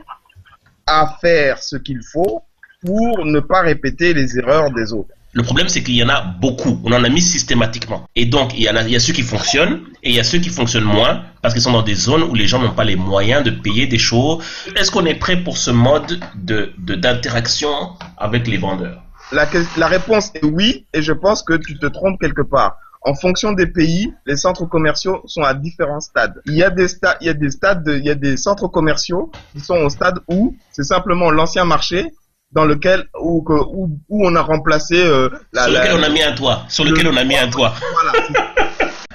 à 0.86 1.18
faire 1.20 1.58
ce 1.62 1.76
qu'il 1.76 2.02
faut 2.04 2.42
pour 2.86 3.26
ne 3.26 3.40
pas 3.42 3.62
répéter 3.62 4.14
les 4.14 4.38
erreurs 4.38 4.72
des 4.72 4.94
autres? 4.94 5.14
Le 5.36 5.42
problème, 5.42 5.68
c'est 5.68 5.82
qu'il 5.82 5.96
y 5.96 6.04
en 6.04 6.10
a 6.10 6.22
beaucoup. 6.22 6.80
On 6.84 6.92
en 6.94 7.04
a 7.04 7.10
mis 7.10 7.22
systématiquement. 7.22 8.08
Et 8.16 8.28
donc, 8.28 8.54
il 8.56 8.62
y, 8.62 8.68
a, 8.68 9.00
ceux 9.00 9.14
qui 9.14 9.24
fonctionnent 9.24 9.82
et 10.04 10.10
il 10.12 10.16
y 10.16 10.20
a 10.20 10.24
ceux 10.24 10.38
qui 10.38 10.50
fonctionnent 10.50 10.84
moins 10.84 11.24
parce 11.42 11.56
qu'ils 11.56 11.64
sont 11.64 11.72
dans 11.72 11.82
des 11.82 11.96
zones 11.96 12.22
où 12.22 12.36
les 12.36 12.46
gens 12.46 12.60
n'ont 12.60 12.74
pas 12.74 12.84
les 12.84 12.96
moyens 12.96 13.44
de 13.44 13.50
payer 13.50 13.88
des 13.88 13.98
choses. 13.98 14.44
Est-ce 14.76 14.92
qu'on 14.92 15.06
est 15.06 15.16
prêt 15.16 15.38
pour 15.38 15.58
ce 15.58 15.72
mode 15.72 16.20
de, 16.36 16.72
de- 16.78 16.94
d'interaction 16.94 17.72
avec 18.18 18.48
les 18.48 18.58
vendeurs? 18.58 19.02
La, 19.32 19.88
réponse 19.88 20.30
est 20.36 20.46
oui, 20.46 20.86
et 20.94 21.02
je 21.02 21.14
pense 21.14 21.42
que 21.42 21.56
tu 21.56 21.80
te 21.80 21.88
trompes 21.88 22.20
quelque 22.22 22.44
part. 22.44 22.78
En 23.02 23.16
fonction 23.16 23.52
des 23.54 23.66
pays, 23.66 24.14
les 24.28 24.38
centres 24.38 24.66
commerciaux 24.66 25.24
sont 25.26 25.42
à 25.42 25.56
différents 25.56 26.00
stades. 26.00 26.42
Il 26.46 26.54
y 26.54 26.64
a 26.64 26.70
des 26.70 26.88
stades, 26.88 27.12
il 27.24 28.06
y 28.06 28.10
a 28.12 28.16
des 28.16 28.38
centres 28.38 28.68
commerciaux 28.68 29.32
qui 29.54 29.60
sont 29.62 29.78
au 29.78 29.90
stade 29.90 30.20
où 30.28 30.56
c'est 30.72 30.84
simplement 30.84 31.32
l'ancien 31.32 31.66
marché 31.66 32.14
dans 32.56 32.66
lequel 32.66 33.08
où, 33.20 33.44
où, 33.50 34.00
où 34.10 34.28
on 34.28 34.36
a 34.36 34.42
remplacé 34.42 34.96
euh, 34.98 35.30
la, 35.54 35.64
Sur 35.64 35.74
la- 35.74 35.80
lequel 35.84 36.00
on 36.00 36.04
a 36.04 36.10
mis 36.10 36.22
un 36.22 36.34
toit. 36.34 36.66
Sur 36.70 36.86
lequel 36.86 37.08
on 37.08 37.18
a 37.18 37.24
mis 37.24 37.38
un 37.38 37.48
toit. 37.50 37.74
voilà, 37.94 38.14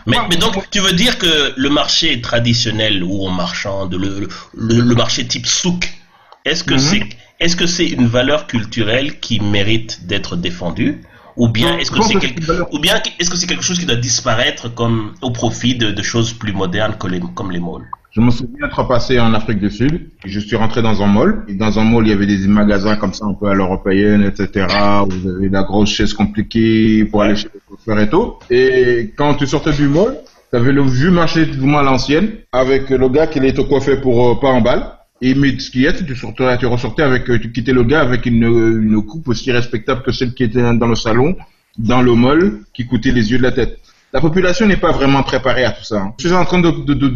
Mais, 0.06 0.16
mais 0.30 0.36
donc, 0.36 0.68
tu 0.70 0.80
veux 0.80 0.92
dire 0.92 1.18
que 1.18 1.52
le 1.56 1.68
marché 1.70 2.20
traditionnel 2.20 3.02
où 3.04 3.24
on 3.26 3.30
marchande, 3.30 3.94
le, 3.94 4.28
le, 4.54 4.80
le 4.80 4.94
marché 4.94 5.26
type 5.26 5.46
souk, 5.46 5.88
est-ce 6.44 6.64
que 6.64 6.74
Mhm. 6.74 6.78
c'est 6.80 7.02
est-ce 7.40 7.54
que 7.54 7.66
c'est 7.68 7.86
une 7.86 8.08
valeur 8.08 8.48
culturelle 8.48 9.20
qui 9.20 9.38
mérite 9.40 10.06
d'être 10.06 10.34
défendue? 10.34 11.02
Ou 11.36 11.48
bien 11.48 11.78
est-ce 11.78 11.92
que 11.92 12.02
c'est 12.02 12.14
que 12.14 12.18
quel- 12.18 12.30
c'est 12.30 12.36
une 12.38 12.44
valeur- 12.44 12.68
ou 12.74 12.80
bien 12.80 13.00
est-ce 13.20 13.30
que 13.30 13.36
c'est 13.36 13.46
quelque 13.46 13.62
chose 13.62 13.78
qui 13.78 13.86
doit 13.86 13.94
disparaître 14.10 14.74
comme 14.74 15.14
au 15.22 15.30
profit 15.30 15.76
de, 15.76 15.92
de 15.92 16.02
choses 16.02 16.32
plus 16.32 16.52
modernes 16.52 16.96
que 16.98 17.06
les, 17.06 17.20
comme 17.36 17.52
les 17.52 17.60
malls? 17.60 17.86
Je 18.18 18.22
me 18.24 18.32
souviens 18.32 18.66
être 18.66 18.82
passé 18.88 19.20
en 19.20 19.32
Afrique 19.32 19.60
du 19.60 19.70
Sud. 19.70 20.10
Je 20.24 20.40
suis 20.40 20.56
rentré 20.56 20.82
dans 20.82 21.00
un 21.00 21.06
mall. 21.06 21.44
Dans 21.50 21.78
un 21.78 21.84
mall, 21.84 22.04
il 22.04 22.10
y 22.10 22.12
avait 22.12 22.26
des 22.26 22.48
magasins 22.48 22.96
comme 22.96 23.14
ça, 23.14 23.24
un 23.26 23.34
peu 23.34 23.46
à 23.46 23.54
l'européenne, 23.54 24.24
etc. 24.24 24.66
Vous 25.08 25.28
avez 25.30 25.48
la 25.48 25.62
grosse 25.62 25.90
chaise 25.90 26.14
compliquée 26.14 27.04
pour 27.04 27.22
aller 27.22 27.36
chez 27.36 27.46
le 27.54 27.60
coiffeur 27.68 28.00
et 28.00 28.10
tout. 28.10 28.34
Et 28.50 29.12
quand 29.16 29.34
tu 29.34 29.46
sortais 29.46 29.70
du 29.70 29.86
mall, 29.86 30.16
tu 30.50 30.56
avais 30.56 30.72
le 30.72 30.82
vieux 30.82 31.12
marché 31.12 31.46
de 31.46 31.76
à 31.76 31.82
l'ancienne 31.84 32.30
avec 32.50 32.90
le 32.90 33.08
gars 33.08 33.28
qui 33.28 33.38
allait 33.38 33.52
te 33.52 33.60
coiffer 33.60 33.98
pour 34.00 34.30
euh, 34.30 34.40
pas 34.40 34.48
en 34.48 34.62
balle. 34.62 34.82
Et 35.22 35.36
mais 35.36 35.56
ce 35.56 35.70
qui 35.70 35.84
est, 35.84 36.04
tu, 36.04 36.16
sortais, 36.16 36.58
tu 36.58 36.66
ressortais 36.66 37.02
avec, 37.04 37.30
euh, 37.30 37.38
tu 37.38 37.52
quittais 37.52 37.72
le 37.72 37.84
gars 37.84 38.00
avec 38.00 38.26
une, 38.26 38.42
une 38.42 39.00
coupe 39.00 39.28
aussi 39.28 39.52
respectable 39.52 40.02
que 40.02 40.10
celle 40.10 40.34
qui 40.34 40.42
était 40.42 40.74
dans 40.74 40.88
le 40.88 40.96
salon, 40.96 41.36
dans 41.78 42.02
le 42.02 42.16
mall, 42.16 42.62
qui 42.74 42.84
coûtait 42.84 43.12
les 43.12 43.30
yeux 43.30 43.38
de 43.38 43.44
la 43.44 43.52
tête. 43.52 43.78
La 44.12 44.20
population 44.20 44.66
n'est 44.66 44.78
pas 44.78 44.92
vraiment 44.92 45.22
préparée 45.22 45.64
à 45.64 45.70
tout 45.72 45.84
ça. 45.84 45.96
hein. 45.96 46.14
Je 46.18 46.28
suis 46.28 46.36
en 46.36 46.44
train 46.46 46.60
de, 46.60 46.70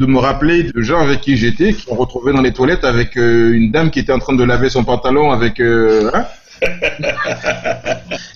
me 0.07 0.19
rappeler 0.19 0.65
de 0.65 0.83
gens 0.83 1.01
avec 1.01 1.23
qui 1.23 1.37
j'étais, 1.39 1.73
qui 1.73 1.83
sont 1.83 1.95
retrouvés 1.95 2.33
dans 2.35 2.43
les 2.43 2.53
toilettes 2.53 2.85
avec 2.85 3.17
euh, 3.17 3.53
une 3.55 3.71
dame 3.71 3.91
qui 3.91 3.99
était 3.99 4.13
en 4.13 4.19
train 4.19 4.35
de 4.35 4.45
laver 4.45 4.69
son 4.69 4.85
pantalon 4.85 5.31
avec... 5.33 5.59
Euh, 5.61 6.11
hein 6.13 6.27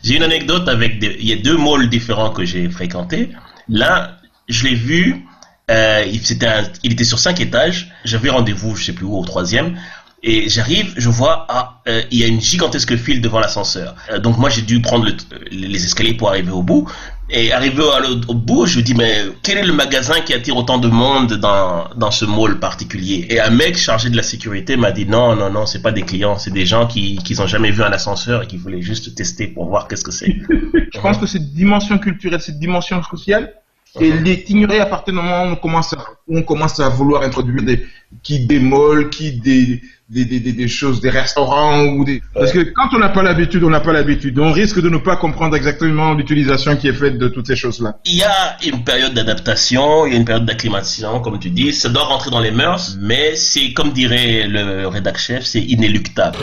J'ai 0.02 0.16
une 0.16 0.22
anecdote 0.22 0.68
avec 0.68 0.96
il 1.02 1.28
y 1.28 1.32
a 1.32 1.36
deux 1.36 1.56
malls 1.58 1.88
différents 1.88 2.30
que 2.30 2.44
j'ai 2.44 2.68
fréquentés. 2.70 3.30
L'un, 3.68 4.10
je 4.48 4.64
l'ai 4.66 4.75
vu, 4.75 5.26
euh, 5.70 6.04
il, 6.10 6.92
était 6.92 7.04
sur 7.04 7.18
cinq 7.18 7.40
étages. 7.40 7.92
J'avais 8.04 8.30
rendez-vous, 8.30 8.75
je 8.75 8.84
sais 8.86 8.92
plus 8.94 9.04
où, 9.04 9.16
au 9.16 9.25
troisième. 9.25 9.76
Et 10.22 10.48
j'arrive, 10.48 10.92
je 10.96 11.08
vois, 11.08 11.46
ah, 11.48 11.82
il 12.10 12.18
y 12.18 12.25
a 12.25 12.26
une 12.26 12.40
gigantesque 12.40 12.96
file 12.96 13.20
devant 13.20 13.38
l'ascenseur. 13.38 13.94
Donc 14.20 14.38
moi, 14.38 14.48
j'ai 14.50 14.62
dû 14.62 14.80
prendre 14.80 15.04
le- 15.04 15.14
les 15.52 15.84
escaliers 15.84 16.14
pour 16.14 16.30
arriver 16.30 16.50
au 16.50 16.62
bout. 16.62 16.90
Et 17.28 17.52
arrivé 17.52 17.83
au, 18.28 18.35
bout, 18.35 18.66
je 18.66 18.78
me 18.78 18.85
dis, 18.85 18.95
mais 18.95 19.25
quel 19.42 19.59
est 19.59 19.64
le 19.64 19.73
magasin 19.73 20.21
qui 20.21 20.33
attire 20.33 20.56
autant 20.56 20.78
de 20.78 20.87
monde 20.87 21.35
dans, 21.35 21.88
dans 21.97 22.12
ce 22.12 22.25
mall 22.25 22.61
particulier? 22.61 23.26
Et 23.30 23.40
un 23.40 23.50
mec 23.50 23.76
chargé 23.76 24.11
de 24.11 24.16
la 24.16 24.23
sécurité 24.23 24.76
m'a 24.76 24.92
dit, 24.92 25.06
non, 25.06 25.35
non, 25.35 25.50
non, 25.50 25.66
c'est 25.66 25.83
pas 25.83 25.90
des 25.90 26.02
clients, 26.02 26.38
c'est 26.38 26.52
des 26.52 26.66
gens 26.66 26.87
qui 26.87 27.16
qui 27.16 27.38
ont 27.40 27.47
jamais 27.49 27.73
vu 27.73 27.83
un 27.83 27.90
ascenseur 27.90 28.45
et 28.45 28.47
qui 28.47 28.56
voulaient 28.56 28.83
juste 28.83 29.14
tester 29.16 29.49
pour 29.49 29.66
voir 29.66 29.88
qu'est-ce 29.88 30.04
que 30.04 30.12
c'est. 30.12 30.37
Je 30.95 31.00
pense 31.00 31.18
que 31.18 31.26
cette 31.26 31.52
dimension 31.52 31.99
culturelle, 31.99 32.40
cette 32.40 32.61
dimension 32.61 33.02
sociale, 33.02 33.52
elle 34.00 34.26
est 34.28 34.49
ignorée 34.50 34.78
à 34.78 34.87
partir 34.87 35.12
du 35.12 35.21
moment 35.21 35.45
où 35.45 35.52
on 35.52 35.56
commence 35.56 35.92
à, 35.95 35.99
où 36.28 36.38
on 36.38 36.42
commence 36.42 36.78
à 36.78 36.88
vouloir 36.88 37.23
introduire 37.23 37.62
des, 37.62 37.87
qui 38.23 38.46
malls, 38.61 39.11
qui 39.11 39.32
des, 39.32 39.80
des, 40.08 40.25
des, 40.25 40.52
des, 40.52 40.68
choses, 40.68 41.00
des 41.00 41.11
restaurants 41.11 41.85
ou 41.85 42.04
des, 42.04 42.23
parce 42.32 42.52
que 42.52 42.61
quand 42.61 42.88
on 42.94 42.99
n'a 42.99 43.08
pas 43.08 43.25
l'habitude, 43.25 43.64
on 43.64 43.70
n'a 43.70 43.80
pas 43.80 43.92
l'habitude. 43.92 44.38
On 44.38 44.52
risque 44.52 44.80
de 44.80 44.88
ne 44.88 44.99
pas 44.99 45.16
comprendre 45.16 45.56
exactement 45.56 46.14
l'utilisation 46.14 46.76
qui 46.76 46.87
est 46.87 46.92
faite 46.92 47.18
de 47.18 47.26
toutes 47.26 47.49
ces 47.49 47.56
choses-là. 47.56 47.99
Il 48.04 48.14
y 48.14 48.23
a 48.23 48.56
une 48.64 48.85
période 48.85 49.14
d'adaptation, 49.14 50.06
il 50.06 50.12
y 50.12 50.16
a 50.16 50.18
une 50.18 50.25
période 50.25 50.46
d'acclimatation, 50.46 51.20
comme 51.20 51.40
tu 51.40 51.50
dis. 51.50 51.73
Ça 51.73 51.88
doit 51.88 52.04
rentrer 52.04 52.30
dans 52.30 52.40
les 52.40 52.52
mœurs, 52.52 52.96
mais 53.00 53.35
c'est, 53.35 53.73
comme 53.73 53.90
dirait 53.90 54.46
le 54.46 54.87
rédac 54.87 55.18
chef, 55.18 55.44
c'est 55.44 55.62
inéluctable. 55.62 56.38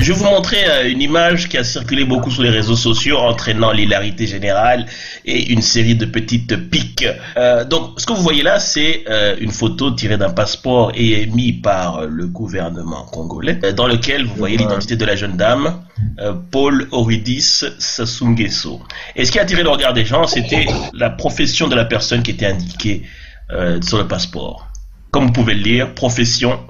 Je 0.00 0.12
vais 0.12 0.18
vous 0.18 0.24
montrer 0.24 0.58
euh, 0.68 0.88
une 0.88 1.02
image 1.02 1.48
qui 1.48 1.58
a 1.58 1.64
circulé 1.64 2.04
beaucoup 2.04 2.30
sur 2.30 2.42
les 2.42 2.50
réseaux 2.50 2.76
sociaux, 2.76 3.18
entraînant 3.18 3.72
l'hilarité 3.72 4.26
générale 4.26 4.86
et 5.24 5.52
une 5.52 5.62
série 5.62 5.96
de 5.96 6.04
petites 6.04 6.56
piques. 6.70 7.06
Euh, 7.36 7.64
donc, 7.64 7.98
ce 7.98 8.06
que 8.06 8.12
vous 8.12 8.22
voyez 8.22 8.42
là, 8.44 8.60
c'est 8.60 9.04
euh, 9.08 9.34
une 9.40 9.50
photo 9.50 9.90
tirée 9.90 10.16
d'un 10.16 10.30
passeport 10.30 10.61
et 10.94 11.22
émis 11.22 11.52
par 11.52 12.06
le 12.06 12.26
gouvernement 12.26 13.04
congolais, 13.04 13.58
euh, 13.64 13.72
dans 13.72 13.86
lequel 13.86 14.24
vous 14.26 14.34
voyez 14.34 14.56
l'identité 14.56 14.96
de 14.96 15.04
la 15.04 15.16
jeune 15.16 15.36
dame, 15.36 15.84
euh, 16.20 16.34
Paul 16.50 16.88
Oridis 16.92 17.64
Sassou-Nguesso. 17.78 18.80
Et 19.16 19.24
ce 19.24 19.32
qui 19.32 19.38
a 19.38 19.42
attiré 19.42 19.62
le 19.62 19.70
regard 19.70 19.92
des 19.92 20.04
gens, 20.04 20.26
c'était 20.26 20.66
la 20.92 21.10
profession 21.10 21.68
de 21.68 21.74
la 21.74 21.84
personne 21.84 22.22
qui 22.22 22.30
était 22.30 22.46
indiquée 22.46 23.02
euh, 23.50 23.80
sur 23.82 23.98
le 23.98 24.06
passeport. 24.06 24.68
Comme 25.10 25.26
vous 25.26 25.32
pouvez 25.32 25.54
le 25.54 25.62
lire, 25.62 25.94
profession 25.94 26.60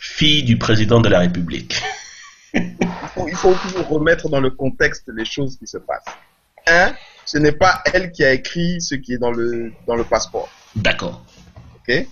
fille 0.00 0.42
du 0.42 0.58
président 0.58 1.00
de 1.00 1.08
la 1.08 1.20
République. 1.20 1.80
il 2.54 2.62
faut, 3.14 3.28
il 3.28 3.34
faut 3.34 3.54
toujours 3.54 3.88
remettre 3.88 4.28
dans 4.28 4.40
le 4.40 4.50
contexte 4.50 5.04
les 5.14 5.24
choses 5.24 5.56
qui 5.56 5.66
se 5.66 5.78
passent. 5.78 6.04
Un, 6.66 6.92
ce 7.24 7.38
n'est 7.38 7.52
pas 7.52 7.82
elle 7.92 8.10
qui 8.10 8.24
a 8.24 8.32
écrit 8.32 8.80
ce 8.80 8.96
qui 8.96 9.14
est 9.14 9.18
dans 9.18 9.30
le, 9.30 9.72
dans 9.86 9.94
le 9.94 10.04
passeport. 10.04 10.48
D'accord. 10.74 11.24
Ok? 11.76 12.06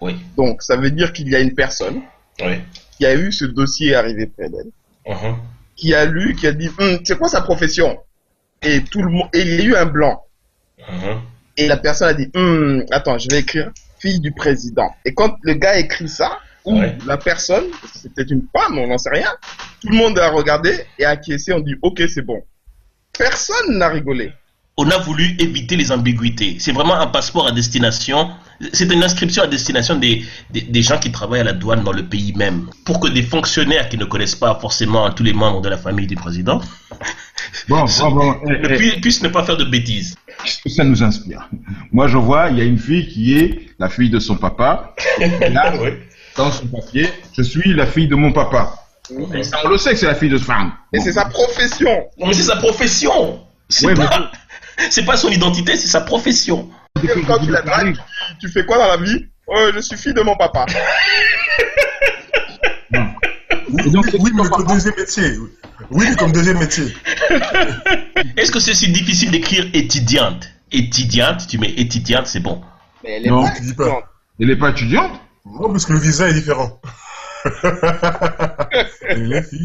Oui. 0.00 0.16
Donc, 0.36 0.62
ça 0.62 0.76
veut 0.76 0.90
dire 0.90 1.12
qu'il 1.12 1.28
y 1.28 1.36
a 1.36 1.40
une 1.40 1.54
personne 1.54 2.00
Oui. 2.40 2.54
qui 2.96 3.06
a 3.06 3.14
eu 3.14 3.30
ce 3.32 3.44
dossier 3.44 3.94
arrivé 3.94 4.26
près 4.26 4.48
d'elle, 4.48 4.70
Mhm. 5.06 5.36
qui 5.76 5.94
a 5.94 6.04
lu, 6.04 6.34
qui 6.34 6.46
a 6.46 6.52
dit, 6.52 6.70
Hum, 6.78 6.98
c'est 7.04 7.18
quoi 7.18 7.28
sa 7.28 7.40
profession? 7.42 7.98
Et 8.62 8.82
tout 8.84 9.02
le 9.02 9.10
monde, 9.10 9.28
et 9.32 9.40
il 9.40 9.48
y 9.54 9.60
a 9.60 9.64
eu 9.64 9.74
un 9.74 9.86
blanc. 9.86 10.22
Mhm. 10.78 11.20
Et 11.56 11.66
la 11.68 11.76
personne 11.76 12.08
a 12.08 12.14
dit, 12.14 12.30
Hum, 12.34 12.84
attends, 12.90 13.18
je 13.18 13.28
vais 13.30 13.40
écrire 13.40 13.70
fille 13.98 14.20
du 14.20 14.32
président. 14.32 14.94
Et 15.04 15.12
quand 15.12 15.36
le 15.42 15.54
gars 15.54 15.78
écrit 15.78 16.08
ça, 16.08 16.38
ou 16.64 16.78
Ouais. 16.78 16.96
la 17.06 17.16
personne, 17.16 17.64
c'était 17.94 18.22
une 18.22 18.44
femme, 18.54 18.78
on 18.78 18.86
n'en 18.86 18.98
sait 18.98 19.10
rien, 19.10 19.30
tout 19.80 19.88
le 19.88 19.96
monde 19.96 20.18
a 20.18 20.28
regardé 20.30 20.74
et 20.98 21.04
a 21.06 21.10
acquiescé, 21.10 21.52
on 21.54 21.60
dit, 21.60 21.74
ok, 21.82 22.02
c'est 22.08 22.22
bon. 22.22 22.42
Personne 23.18 23.78
n'a 23.78 23.88
rigolé. 23.88 24.32
On 24.82 24.88
a 24.90 24.98
voulu 24.98 25.36
éviter 25.38 25.76
les 25.76 25.92
ambiguïtés. 25.92 26.56
C'est 26.58 26.72
vraiment 26.72 26.94
un 26.94 27.06
passeport 27.06 27.46
à 27.46 27.52
destination. 27.52 28.30
C'est 28.72 28.90
une 28.92 29.02
inscription 29.02 29.42
à 29.42 29.46
destination 29.46 29.96
des, 29.96 30.24
des, 30.54 30.62
des 30.62 30.82
gens 30.82 30.98
qui 30.98 31.10
travaillent 31.12 31.40
à 31.40 31.44
la 31.44 31.52
douane 31.52 31.82
dans 31.84 31.92
le 31.92 32.04
pays 32.14 32.32
même. 32.34 32.60
Pour 32.86 32.98
que 33.00 33.08
des 33.08 33.22
fonctionnaires 33.22 33.88
qui 33.90 33.98
ne 33.98 34.06
connaissent 34.06 34.34
pas 34.46 34.54
forcément 34.64 35.10
tous 35.10 35.22
les 35.22 35.34
membres 35.34 35.60
de 35.60 35.68
la 35.68 35.76
famille 35.76 36.06
du 36.06 36.16
président 36.16 36.60
Bon, 37.68 37.84
bon, 37.84 38.10
bon. 38.10 38.36
eh, 38.46 38.50
ne 38.68 38.74
eh, 38.74 38.76
pu- 38.78 39.00
puissent 39.02 39.22
ne 39.22 39.28
pas 39.28 39.44
faire 39.44 39.56
de 39.58 39.64
bêtises. 39.64 40.16
Qu'est-ce 40.44 40.62
que 40.62 40.70
ça 40.70 40.84
nous 40.84 41.02
inspire? 41.02 41.48
Moi, 41.92 42.06
je 42.08 42.16
vois, 42.16 42.48
il 42.50 42.58
y 42.58 42.60
a 42.62 42.64
une 42.64 42.78
fille 42.78 43.06
qui 43.08 43.36
est 43.38 43.70
la 43.78 43.88
fille 43.90 44.08
de 44.10 44.18
son 44.18 44.36
papa. 44.36 44.94
Là, 45.50 45.74
Oui. 45.80 45.90
dans 46.36 46.50
son 46.52 46.66
papier, 46.68 47.08
je 47.36 47.42
suis 47.42 47.74
la 47.74 47.86
fille 47.86 48.08
de 48.08 48.14
mon 48.14 48.32
papa. 48.32 48.74
Et 49.34 49.42
ça, 49.42 49.58
on 49.64 49.68
le 49.68 49.78
sait 49.78 49.92
que 49.92 49.98
c'est 49.98 50.06
la 50.06 50.14
fille 50.14 50.30
de 50.30 50.38
ce 50.38 50.44
femme. 50.44 50.72
Et 50.92 51.00
c'est 51.00 51.12
sa 51.12 51.24
profession. 51.26 51.90
Non, 52.18 52.28
mais 52.28 52.34
c'est 52.34 52.44
sa 52.44 52.56
profession. 52.56 53.40
C'est 53.68 53.86
Ouais, 53.86 53.94
mais- 53.96 54.06
pas, 54.06 54.30
c'est 54.90 55.04
pas 55.04 55.16
son 55.16 55.28
identité, 55.28 55.76
c'est 55.76 55.88
sa 55.88 56.00
profession. 56.00 56.68
Quand 57.26 57.38
tu 57.38 57.50
la 57.50 57.62
dragues, 57.62 57.96
tu, 58.40 58.48
fais 58.48 58.64
quoi 58.64 58.78
dans 58.78 58.88
la 58.88 58.96
vie 58.96 59.26
Oh, 59.46 59.70
Je 59.74 59.80
suis 59.80 59.96
fille 59.96 60.14
de 60.14 60.22
mon 60.22 60.36
papa. 60.36 60.66
Et 62.92 63.90
donc, 63.90 64.06
oui, 64.18 64.30
mais 64.34 64.42
ton 64.42 64.48
comme 64.48 64.66
deuxième 64.66 64.94
métier. 64.96 65.36
Oui, 65.90 66.06
mais 66.08 66.16
comme 66.16 66.32
deuxième 66.32 66.58
métier. 66.58 66.94
Est-ce 68.36 68.50
que 68.52 68.60
c'est 68.60 68.74
si 68.74 68.90
difficile 68.92 69.30
d'écrire 69.30 69.66
étudiante? 69.72 70.48
Étudiante, 70.72 71.46
tu 71.48 71.58
mets 71.58 71.72
étudiante, 71.76 72.26
c'est 72.26 72.40
bon? 72.40 72.60
Mais 73.02 73.16
elle 73.16 73.26
est 73.26 73.30
Non, 73.30 73.42
pas 73.44 73.50
tu 73.50 73.62
dis 73.62 73.74
pas. 73.74 73.84
étudiante. 73.84 74.04
Elle 74.40 74.46
n'est 74.48 74.56
pas 74.56 74.70
étudiante? 74.70 75.20
Non, 75.46 75.70
parce 75.70 75.86
que 75.86 75.92
le 75.92 75.98
visa 75.98 76.28
est 76.28 76.34
différent. 76.34 76.80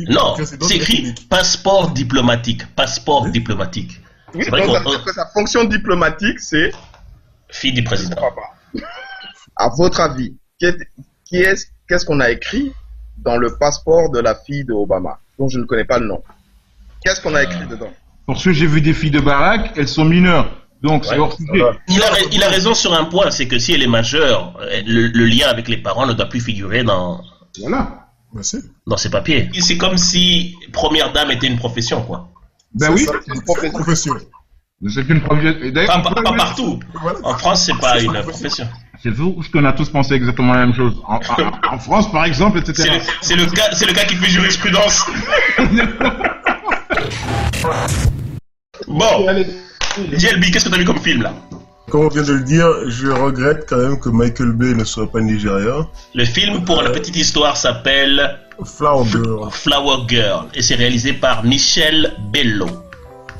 Non, 0.09 0.35
c'est 0.43 0.75
écrit 0.75 1.13
passeport 1.29 1.91
diplomatique. 1.91 2.65
Passeport 2.75 3.23
Oui. 3.25 3.31
diplomatique. 3.31 3.99
Oui, 4.35 4.43
C'est 4.43 4.49
vrai 4.51 4.61
donc 4.61 4.69
qu'on- 4.69 4.73
ça 4.75 4.79
veut 4.81 4.89
dire 4.89 5.03
que 5.05 5.13
sa 5.13 5.25
fonction 5.27 5.63
diplomatique, 5.63 6.39
c'est 6.39 6.71
Fille 7.49 7.73
du 7.73 7.83
président. 7.83 8.15
papa. 8.15 8.41
À 9.55 9.69
votre 9.69 9.99
avis, 10.01 10.35
qu'est-ce 10.59 12.05
qu'on 12.05 12.19
a 12.19 12.29
écrit 12.31 12.73
dans 13.17 13.37
le 13.37 13.55
passeport 13.57 14.09
de 14.11 14.19
la 14.19 14.35
fille 14.35 14.65
de 14.65 14.73
Obama, 14.73 15.19
dont 15.39 15.47
je 15.47 15.59
ne 15.59 15.63
connais 15.65 15.85
pas 15.85 15.99
le 15.99 16.07
nom? 16.07 16.21
Qu'est-ce 17.03 17.21
qu'on 17.21 17.35
a 17.35 17.43
écrit 17.43 17.65
dedans? 17.67 17.91
Parce 18.27 18.43
que 18.43 18.51
j'ai 18.51 18.65
vu 18.67 18.81
des 18.81 18.93
filles 18.93 19.11
de 19.11 19.19
baraque, 19.19 19.71
elles 19.77 19.87
sont 19.87 20.05
mineures. 20.05 20.51
Donc, 20.81 21.05
c'est 21.05 21.11
Ouais, 21.13 21.19
hors 21.19 21.33
sujet. 21.35 21.61
va. 21.61 21.71
Il 21.87 22.01
a, 22.03 22.07
il 22.31 22.43
a 22.43 22.49
raison 22.49 22.73
sur 22.73 22.93
un 22.93 23.05
point, 23.05 23.31
c'est 23.31 23.47
que 23.47 23.57
si 23.59 23.73
elle 23.73 23.81
est 23.83 23.87
majeure, 23.87 24.57
euh, 24.61 24.81
le, 24.85 25.07
le 25.07 25.25
lien 25.25 25.47
avec 25.47 25.67
les 25.67 25.77
parents 25.77 26.05
ne 26.05 26.13
doit 26.13 26.25
plus 26.27 26.41
figurer 26.41 26.83
dans, 26.83 27.21
Voilà. 27.61 28.07
Bah, 28.33 28.41
dans 28.87 28.97
ses 28.97 29.09
papiers. 29.09 29.49
C'est 29.61 29.77
comme 29.77 29.97
si 29.97 30.55
première 30.73 31.13
dame 31.13 31.31
était 31.31 31.47
une 31.47 31.57
profession, 31.57 32.01
quoi. 32.03 32.29
Ben 32.75 32.91
oui, 32.93 33.05
c'est 33.07 33.33
une 33.33 33.41
profession. 33.41 33.71
Profession. 33.79 34.13
c'est 34.89 35.09
une 35.09 35.21
profession. 35.21 35.55
et 35.61 35.71
d'ailleurs, 35.71 36.01
Pas, 36.03 36.13
pas- 36.13 36.21
pas 36.21 36.33
partout. 36.33 36.79
Voilà. 37.01 37.19
En 37.23 37.37
France, 37.37 37.63
c'est 37.65 37.77
pas 37.79 37.99
une 38.01 38.11
profession. 38.21 38.67
C'est 39.01 39.11
fou 39.13 39.41
ce 39.43 39.49
qu'on 39.49 39.63
a 39.65 39.73
tous 39.73 39.89
pensé 39.89 40.13
exactement 40.15 40.53
la 40.53 40.65
même 40.65 40.75
chose. 40.75 41.01
En, 41.07 41.15
en- 41.17 41.73
en 41.75 41.79
France, 41.79 42.11
par 42.11 42.25
exemple, 42.25 42.61
C'est 42.65 42.71
etc. 42.71 42.89
le, 42.97 43.01
c'est 43.21 43.35
le 43.35 43.45
cas, 43.45 43.69
c'est 43.73 43.85
le 43.85 43.93
cas 43.93 44.03
qui 44.05 44.15
fait 44.15 44.29
jurisprudence. 44.29 45.05
Bon, 48.87 49.25
JLB, 50.13 50.43
qu'est-ce 50.51 50.65
que 50.65 50.69
t'as 50.69 50.77
vu 50.77 50.85
comme 50.85 50.99
film 50.99 51.21
là? 51.21 51.33
Comme 51.89 52.01
on 52.05 52.07
vient 52.09 52.23
de 52.23 52.33
le 52.33 52.41
dire, 52.41 52.67
je 52.87 53.07
regrette 53.09 53.65
quand 53.69 53.77
même 53.77 53.99
que 53.99 54.09
Michael 54.09 54.53
Bay 54.53 54.73
ne 54.73 54.83
soit 54.83 55.09
pas 55.11 55.21
nigérien. 55.21 55.87
Le 56.15 56.25
film, 56.25 56.65
pour 56.65 56.81
la 56.81 56.89
petite 56.89 57.15
histoire, 57.15 57.55
s'appelle 57.57 58.39
Flower 58.63 59.05
Girl. 59.07 59.49
Flower 59.51 59.97
Girl 60.07 60.45
et 60.55 60.61
c'est 60.61 60.75
réalisé 60.75 61.13
par 61.13 61.43
Michel 61.43 62.13
Bello. 62.33 62.65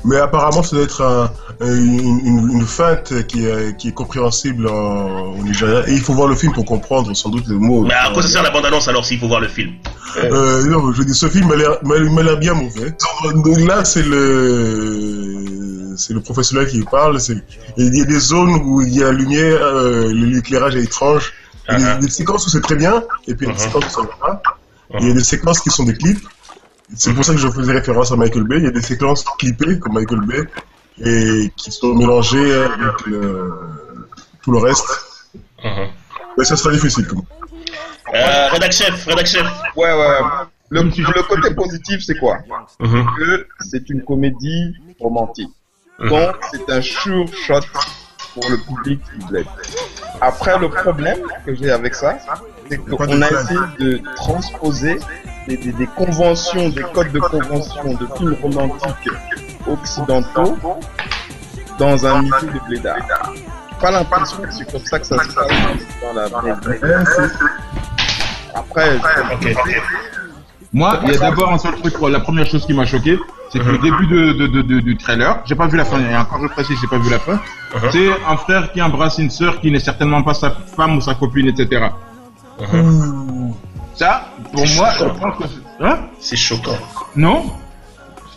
Mais 0.04 0.18
apparemment, 0.18 0.62
ça 0.62 0.76
doit 0.76 0.84
être 0.84 1.02
un- 1.02 1.30
une, 1.66 2.20
une- 2.24 2.50
une 2.52 2.66
feinte 2.66 3.26
qui 3.26 3.44
est, 3.46 3.76
qui 3.76 3.88
est 3.88 3.92
compréhensible 3.92 4.68
en, 4.68 5.32
au 5.32 5.42
Nigeria. 5.42 5.82
Et 5.88 5.94
il 5.94 6.00
faut 6.00 6.12
voir 6.14 6.28
le 6.28 6.36
film 6.36 6.52
pour 6.52 6.64
comprendre 6.64 7.12
sans 7.16 7.30
doute 7.30 7.48
le 7.48 7.58
mot. 7.58 7.82
Mais 7.82 7.94
à 7.94 8.10
quoi 8.12 8.22
ça 8.22 8.28
sert 8.28 8.42
la 8.44 8.50
bande-annonce 8.50 8.86
alors 8.86 9.04
s'il 9.04 9.18
faut 9.18 9.26
voir 9.26 9.40
le 9.40 9.48
film 9.48 9.72
Euh, 10.22 10.64
non, 10.66 10.92
je 10.92 11.02
dis, 11.02 11.14
ce 11.14 11.26
film 11.28 11.48
m'a 11.48 11.56
l'air- 11.56 11.78
m'a 11.82 11.98
m'a 11.98 12.22
l'air 12.22 12.36
bien 12.38 12.54
mauvais. 12.54 12.94
Donc 13.34 13.58
là, 13.66 13.84
c'est 13.84 14.04
le, 14.04 15.25
c'est 16.06 16.14
le 16.14 16.20
professionnel 16.20 16.68
qui 16.68 16.82
parle. 16.84 17.20
c'est- 17.20 17.42
Il 17.76 17.94
y 17.96 18.02
a 18.02 18.04
des 18.04 18.18
zones 18.20 18.54
où 18.64 18.80
il 18.82 18.94
y 18.94 19.02
a 19.02 19.06
la 19.06 19.12
lumière, 19.12 19.60
euh, 19.62 20.12
l'éclairage 20.12 20.76
est 20.76 20.84
étrange. 20.84 21.32
Il 21.68 21.80
y 21.80 21.84
a 21.84 21.96
Uh-huh. 21.96 21.98
des, 22.00 22.06
des 22.06 22.12
séquences 22.12 22.46
où 22.46 22.50
c'est 22.50 22.60
très 22.60 22.76
bien, 22.76 23.02
et 23.26 23.34
puis 23.34 23.46
il 23.46 23.48
y 23.48 23.52
a 23.52 23.54
des 23.54 23.60
Uh-huh. 23.60 23.66
séquences 23.66 23.86
où 23.86 23.90
ça 23.90 24.02
va 24.02 24.16
pas. 24.26 24.42
Il 25.00 25.08
y 25.08 25.10
a 25.10 25.14
des 25.14 25.24
séquences 25.24 25.60
qui 25.60 25.70
sont 25.70 25.82
des 25.84 25.94
clips. 25.94 26.24
C'est 26.94 27.12
pour 27.12 27.24
ça 27.24 27.32
que 27.32 27.40
je 27.40 27.48
faisais 27.48 27.72
référence 27.72 28.12
à 28.12 28.16
Michael 28.16 28.44
Bay. 28.44 28.58
Il 28.58 28.64
y 28.64 28.68
a 28.68 28.70
des 28.70 28.82
séquences 28.82 29.24
clippées 29.40 29.78
comme 29.80 29.94
Michael 29.94 30.20
Bay 30.28 30.42
et 31.10 31.52
qui 31.56 31.72
sont 31.72 31.92
mélangées 31.94 32.52
avec 32.54 33.06
le- 33.06 33.52
tout 34.42 34.52
le 34.52 34.58
reste. 34.58 34.86
Mais 36.38 36.44
ça 36.44 36.56
sera 36.56 36.72
difficile. 36.72 37.04
Comme... 37.08 37.22
euh, 38.14 38.48
Rédac 38.52 38.70
chef, 38.72 39.04
rédac 39.06 39.26
chef. 39.26 39.46
Ouais, 39.76 39.92
ouais, 39.92 39.96
ouais. 39.96 40.20
Le, 40.70 40.82
le 40.82 41.22
côté 41.28 41.52
positif, 41.54 42.00
c'est 42.06 42.18
quoi? 42.18 42.38
Que 42.80 43.46
c'est 43.60 43.88
une 43.90 44.02
comédie 44.04 44.72
romantique. 45.00 45.50
Donc, 45.98 46.36
c'est 46.52 46.70
un 46.72 46.80
sure 46.82 47.26
shot 47.46 47.60
pour 48.34 48.48
le 48.50 48.58
public 48.58 49.00
bled. 49.30 49.46
Après, 50.20 50.58
le 50.58 50.68
problème 50.68 51.18
que 51.44 51.54
j'ai 51.54 51.70
avec 51.70 51.94
ça, 51.94 52.18
c'est 52.68 52.76
qu'on 52.78 53.22
a 53.22 53.28
essayé 53.30 53.60
de 53.78 54.00
transposer 54.16 54.98
des, 55.48 55.56
des- 55.56 55.72
des 55.72 55.86
conventions, 55.86 56.68
des 56.68 56.82
codes 56.82 57.12
de 57.12 57.20
convention 57.20 57.94
de 57.94 58.06
films 58.18 58.36
romantiques 58.42 59.08
occidentaux 59.66 60.58
dans 61.78 62.06
un 62.06 62.22
milieu 62.22 62.40
de 62.52 62.60
blédard. 62.68 63.32
Pas 63.80 63.90
l'impression 63.90 64.38
que 64.38 64.52
c'est 64.52 64.70
comme 64.70 64.84
ça 64.84 64.98
que 64.98 65.06
ça 65.06 65.16
se 65.22 65.34
passe 65.34 65.48
dans 66.02 66.12
la 66.14 66.28
vraie 66.28 66.52
vie. 66.52 67.32
Après, 68.54 68.98
je- 68.98 69.34
Ok. 69.34 69.56
Moi, 70.80 71.00
il 71.04 71.12
y 71.12 71.16
a 71.16 71.18
d'abord 71.18 71.50
un 71.52 71.58
seul 71.58 71.74
truc, 71.80 71.94
la 72.16 72.20
première 72.20 72.46
chose 72.46 72.66
qui 72.66 72.74
m'a 72.74 72.84
choqué, 72.84 73.18
c'est 73.50 73.60
que 73.60 73.70
le 73.76 73.78
début 73.78 74.06
de, 74.14 74.20
de- 74.40 74.46
de- 74.56 74.62
de- 74.70 74.80
du 74.80 74.96
trailer, 74.98 75.40
j'ai 75.46 75.54
pas 75.54 75.66
vu 75.68 75.76
la 75.78 75.86
fin, 75.86 75.98
et 76.00 76.14
encore 76.16 76.40
je 76.42 76.48
précise, 76.48 76.76
j'ai 76.82 76.86
pas 76.94 76.98
vu 76.98 77.08
la 77.10 77.18
fin, 77.18 77.36
Mhm. 77.74 77.90
c'est 77.92 78.10
un 78.32 78.36
frère 78.36 78.70
qui 78.72 78.82
embrasse 78.82 79.16
une 79.18 79.30
sœur 79.30 79.58
qui 79.60 79.70
n'est 79.72 79.84
certainement 79.90 80.22
pas 80.22 80.34
sa 80.34 80.50
femme 80.76 80.96
ou 80.98 81.00
sa 81.00 81.14
copine, 81.14 81.48
etc. 81.48 81.64
Mhm. 82.60 83.54
Ça, 83.94 84.26
pour 84.52 84.66
C'est 84.66 84.76
moi, 84.76 84.90
je 84.92 84.98
choquant. 84.98 85.14
pense 85.20 85.36
que 85.38 85.44
c'est... 85.48 85.84
Hein? 85.86 85.98
C'est 86.20 86.36
choquant. 86.36 86.78
Non 87.16 87.46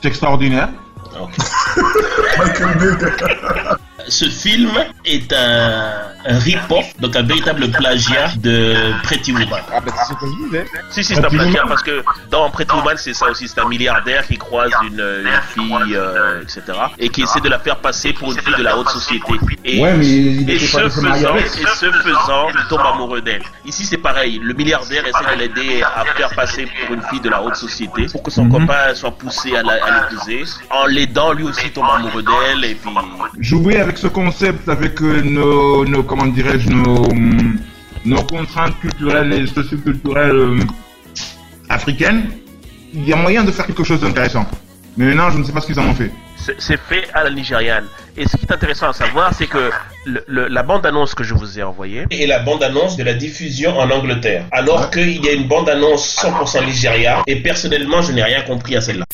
C'est 0.02 0.08
extraordinaire. 0.08 0.70
Bay. 1.14 1.28
Ce 4.08 4.26
film 4.26 4.72
est 5.06 5.32
un, 5.34 5.92
un 6.26 6.38
rip-off, 6.40 6.86
donc 7.00 7.16
un 7.16 7.24
véritable 7.24 7.70
plagiat 7.72 8.30
de 8.38 8.76
Pretty 9.04 9.32
Woman. 9.32 9.48
ah 9.74 9.80
ben 9.80 9.92
c'est 9.98 10.14
ce 10.14 10.20
que 10.20 10.26
je 10.26 10.46
disais. 10.46 10.66
Si, 10.92 11.04
si, 11.04 11.16
c'est 11.16 11.26
un 11.26 11.30
plagiat 11.30 11.64
parce 11.68 11.84
que 11.84 12.04
dans 12.30 12.50
Pretty 12.50 12.76
Woman, 12.76 12.96
c'est 12.98 13.14
ça 13.14 13.30
aussi. 13.30 13.48
C'est 13.48 13.60
un 13.62 13.68
milliardaire 13.68 14.26
qui 14.28 14.38
croise 14.38 14.72
une, 14.84 15.00
une 15.00 15.42
fille, 15.54 15.96
euh, 15.96 16.42
etc. 16.42 16.62
et 16.98 17.10
qui 17.10 17.22
essaie 17.24 17.40
de 17.42 17.50
la 17.50 17.60
faire 17.60 17.78
passer 17.78 18.14
pour 18.14 18.32
une 18.32 18.40
fille 18.40 18.56
de 18.58 18.64
la 18.64 18.78
haute 18.78 18.90
société. 18.90 19.34
Et, 19.64 19.80
Ouais, 19.80 19.94
mais 19.96 20.06
il 20.06 20.50
et 20.50 20.60
ce 20.60 20.90
faisant, 20.90 21.36
et 21.38 21.48
ce 21.48 21.92
faisant, 21.92 22.50
il 22.50 22.68
tombe 22.70 22.82
amoureux 22.82 23.22
d'elle. 23.22 23.44
Ici, 23.66 23.86
c'est 23.86 23.98
pareil. 23.98 24.40
Le 24.44 24.54
milliardaire 24.54 25.06
essaie 25.06 25.36
de 25.36 25.40
l'aider 25.40 25.82
à 25.84 26.04
faire 26.18 26.30
passer 26.36 26.68
pour 26.86 26.96
une 26.96 27.02
fille 27.04 27.22
de 27.22 27.30
la 27.30 27.42
haute 27.42 27.56
société 27.56 28.08
pour 28.12 28.24
que 28.24 28.32
son 28.32 28.46
Mhm. 28.46 28.52
copain 28.68 28.96
soit 28.96 29.12
poussé 29.12 29.56
à 29.56 29.62
l'épouser. 29.64 30.44
En 30.70 30.86
l'aidant, 30.86 31.34
lui 31.34 31.44
aussi 31.44 31.70
tombe 31.72 31.86
amoureux 31.94 32.24
d'elle 32.24 32.66
et 32.66 32.76
puis 32.76 32.90
Jouer 33.40 33.80
avec 33.80 33.98
ce 33.98 34.08
concept, 34.08 34.68
avec 34.68 35.02
euh, 35.02 35.22
nos, 35.22 35.86
nos, 35.86 36.04
comment 36.10 36.26
dirais-je, 36.26 36.70
nos, 36.70 37.08
nos 38.06 38.24
contraintes 38.24 38.78
culturelles 38.82 39.32
et 39.34 39.46
socioculturelles 39.48 40.36
euh, 40.36 40.60
africaines, 41.70 42.32
il 42.94 43.08
y 43.08 43.14
a 43.14 43.16
moyen 43.16 43.44
de 43.44 43.52
faire 43.52 43.66
quelque 43.68 43.84
chose 43.84 44.02
d'intéressant. 44.02 44.46
Mais 44.98 45.06
maintenant, 45.06 45.30
je 45.30 45.38
ne 45.38 45.44
sais 45.44 45.52
pas 45.54 45.62
ce 45.62 45.68
qu'ils 45.68 45.80
en 45.80 45.86
ont 45.88 45.94
fait. 45.94 46.12
C'est 46.36 46.60
c'est 46.60 46.80
fait 46.90 47.08
à 47.14 47.24
la 47.24 47.30
nigériane. 47.30 47.86
Et 48.18 48.28
ce 48.28 48.36
qui 48.38 48.46
est 48.46 48.52
intéressant 48.52 48.90
à 48.90 48.94
savoir, 48.94 49.34
c'est 49.34 49.46
que 49.48 49.70
le- 50.06 50.24
le- 50.28 50.48
la 50.48 50.64
bande-annonce 50.64 51.14
que 51.14 51.24
je 51.24 51.34
vous 51.36 51.60
ai 51.60 51.64
envoyée 51.64 52.06
est 52.10 52.26
la 52.26 52.40
bande-annonce 52.40 52.98
de 52.98 53.04
la 53.04 53.14
diffusion 53.14 53.78
en 53.78 53.90
Angleterre. 53.92 54.46
Alors 54.52 54.90
qu'il 54.90 55.24
y 55.24 55.30
a 55.30 55.34
une 55.34 55.48
bande-annonce 55.48 56.18
100% 56.22 56.66
Nigeria. 56.66 57.22
Et 57.28 57.38
personnellement, 57.38 58.02
je 58.02 58.12
n'ai 58.14 58.24
rien 58.24 58.42
compris 58.42 58.76
à 58.76 58.82
celle-là. 58.82 59.06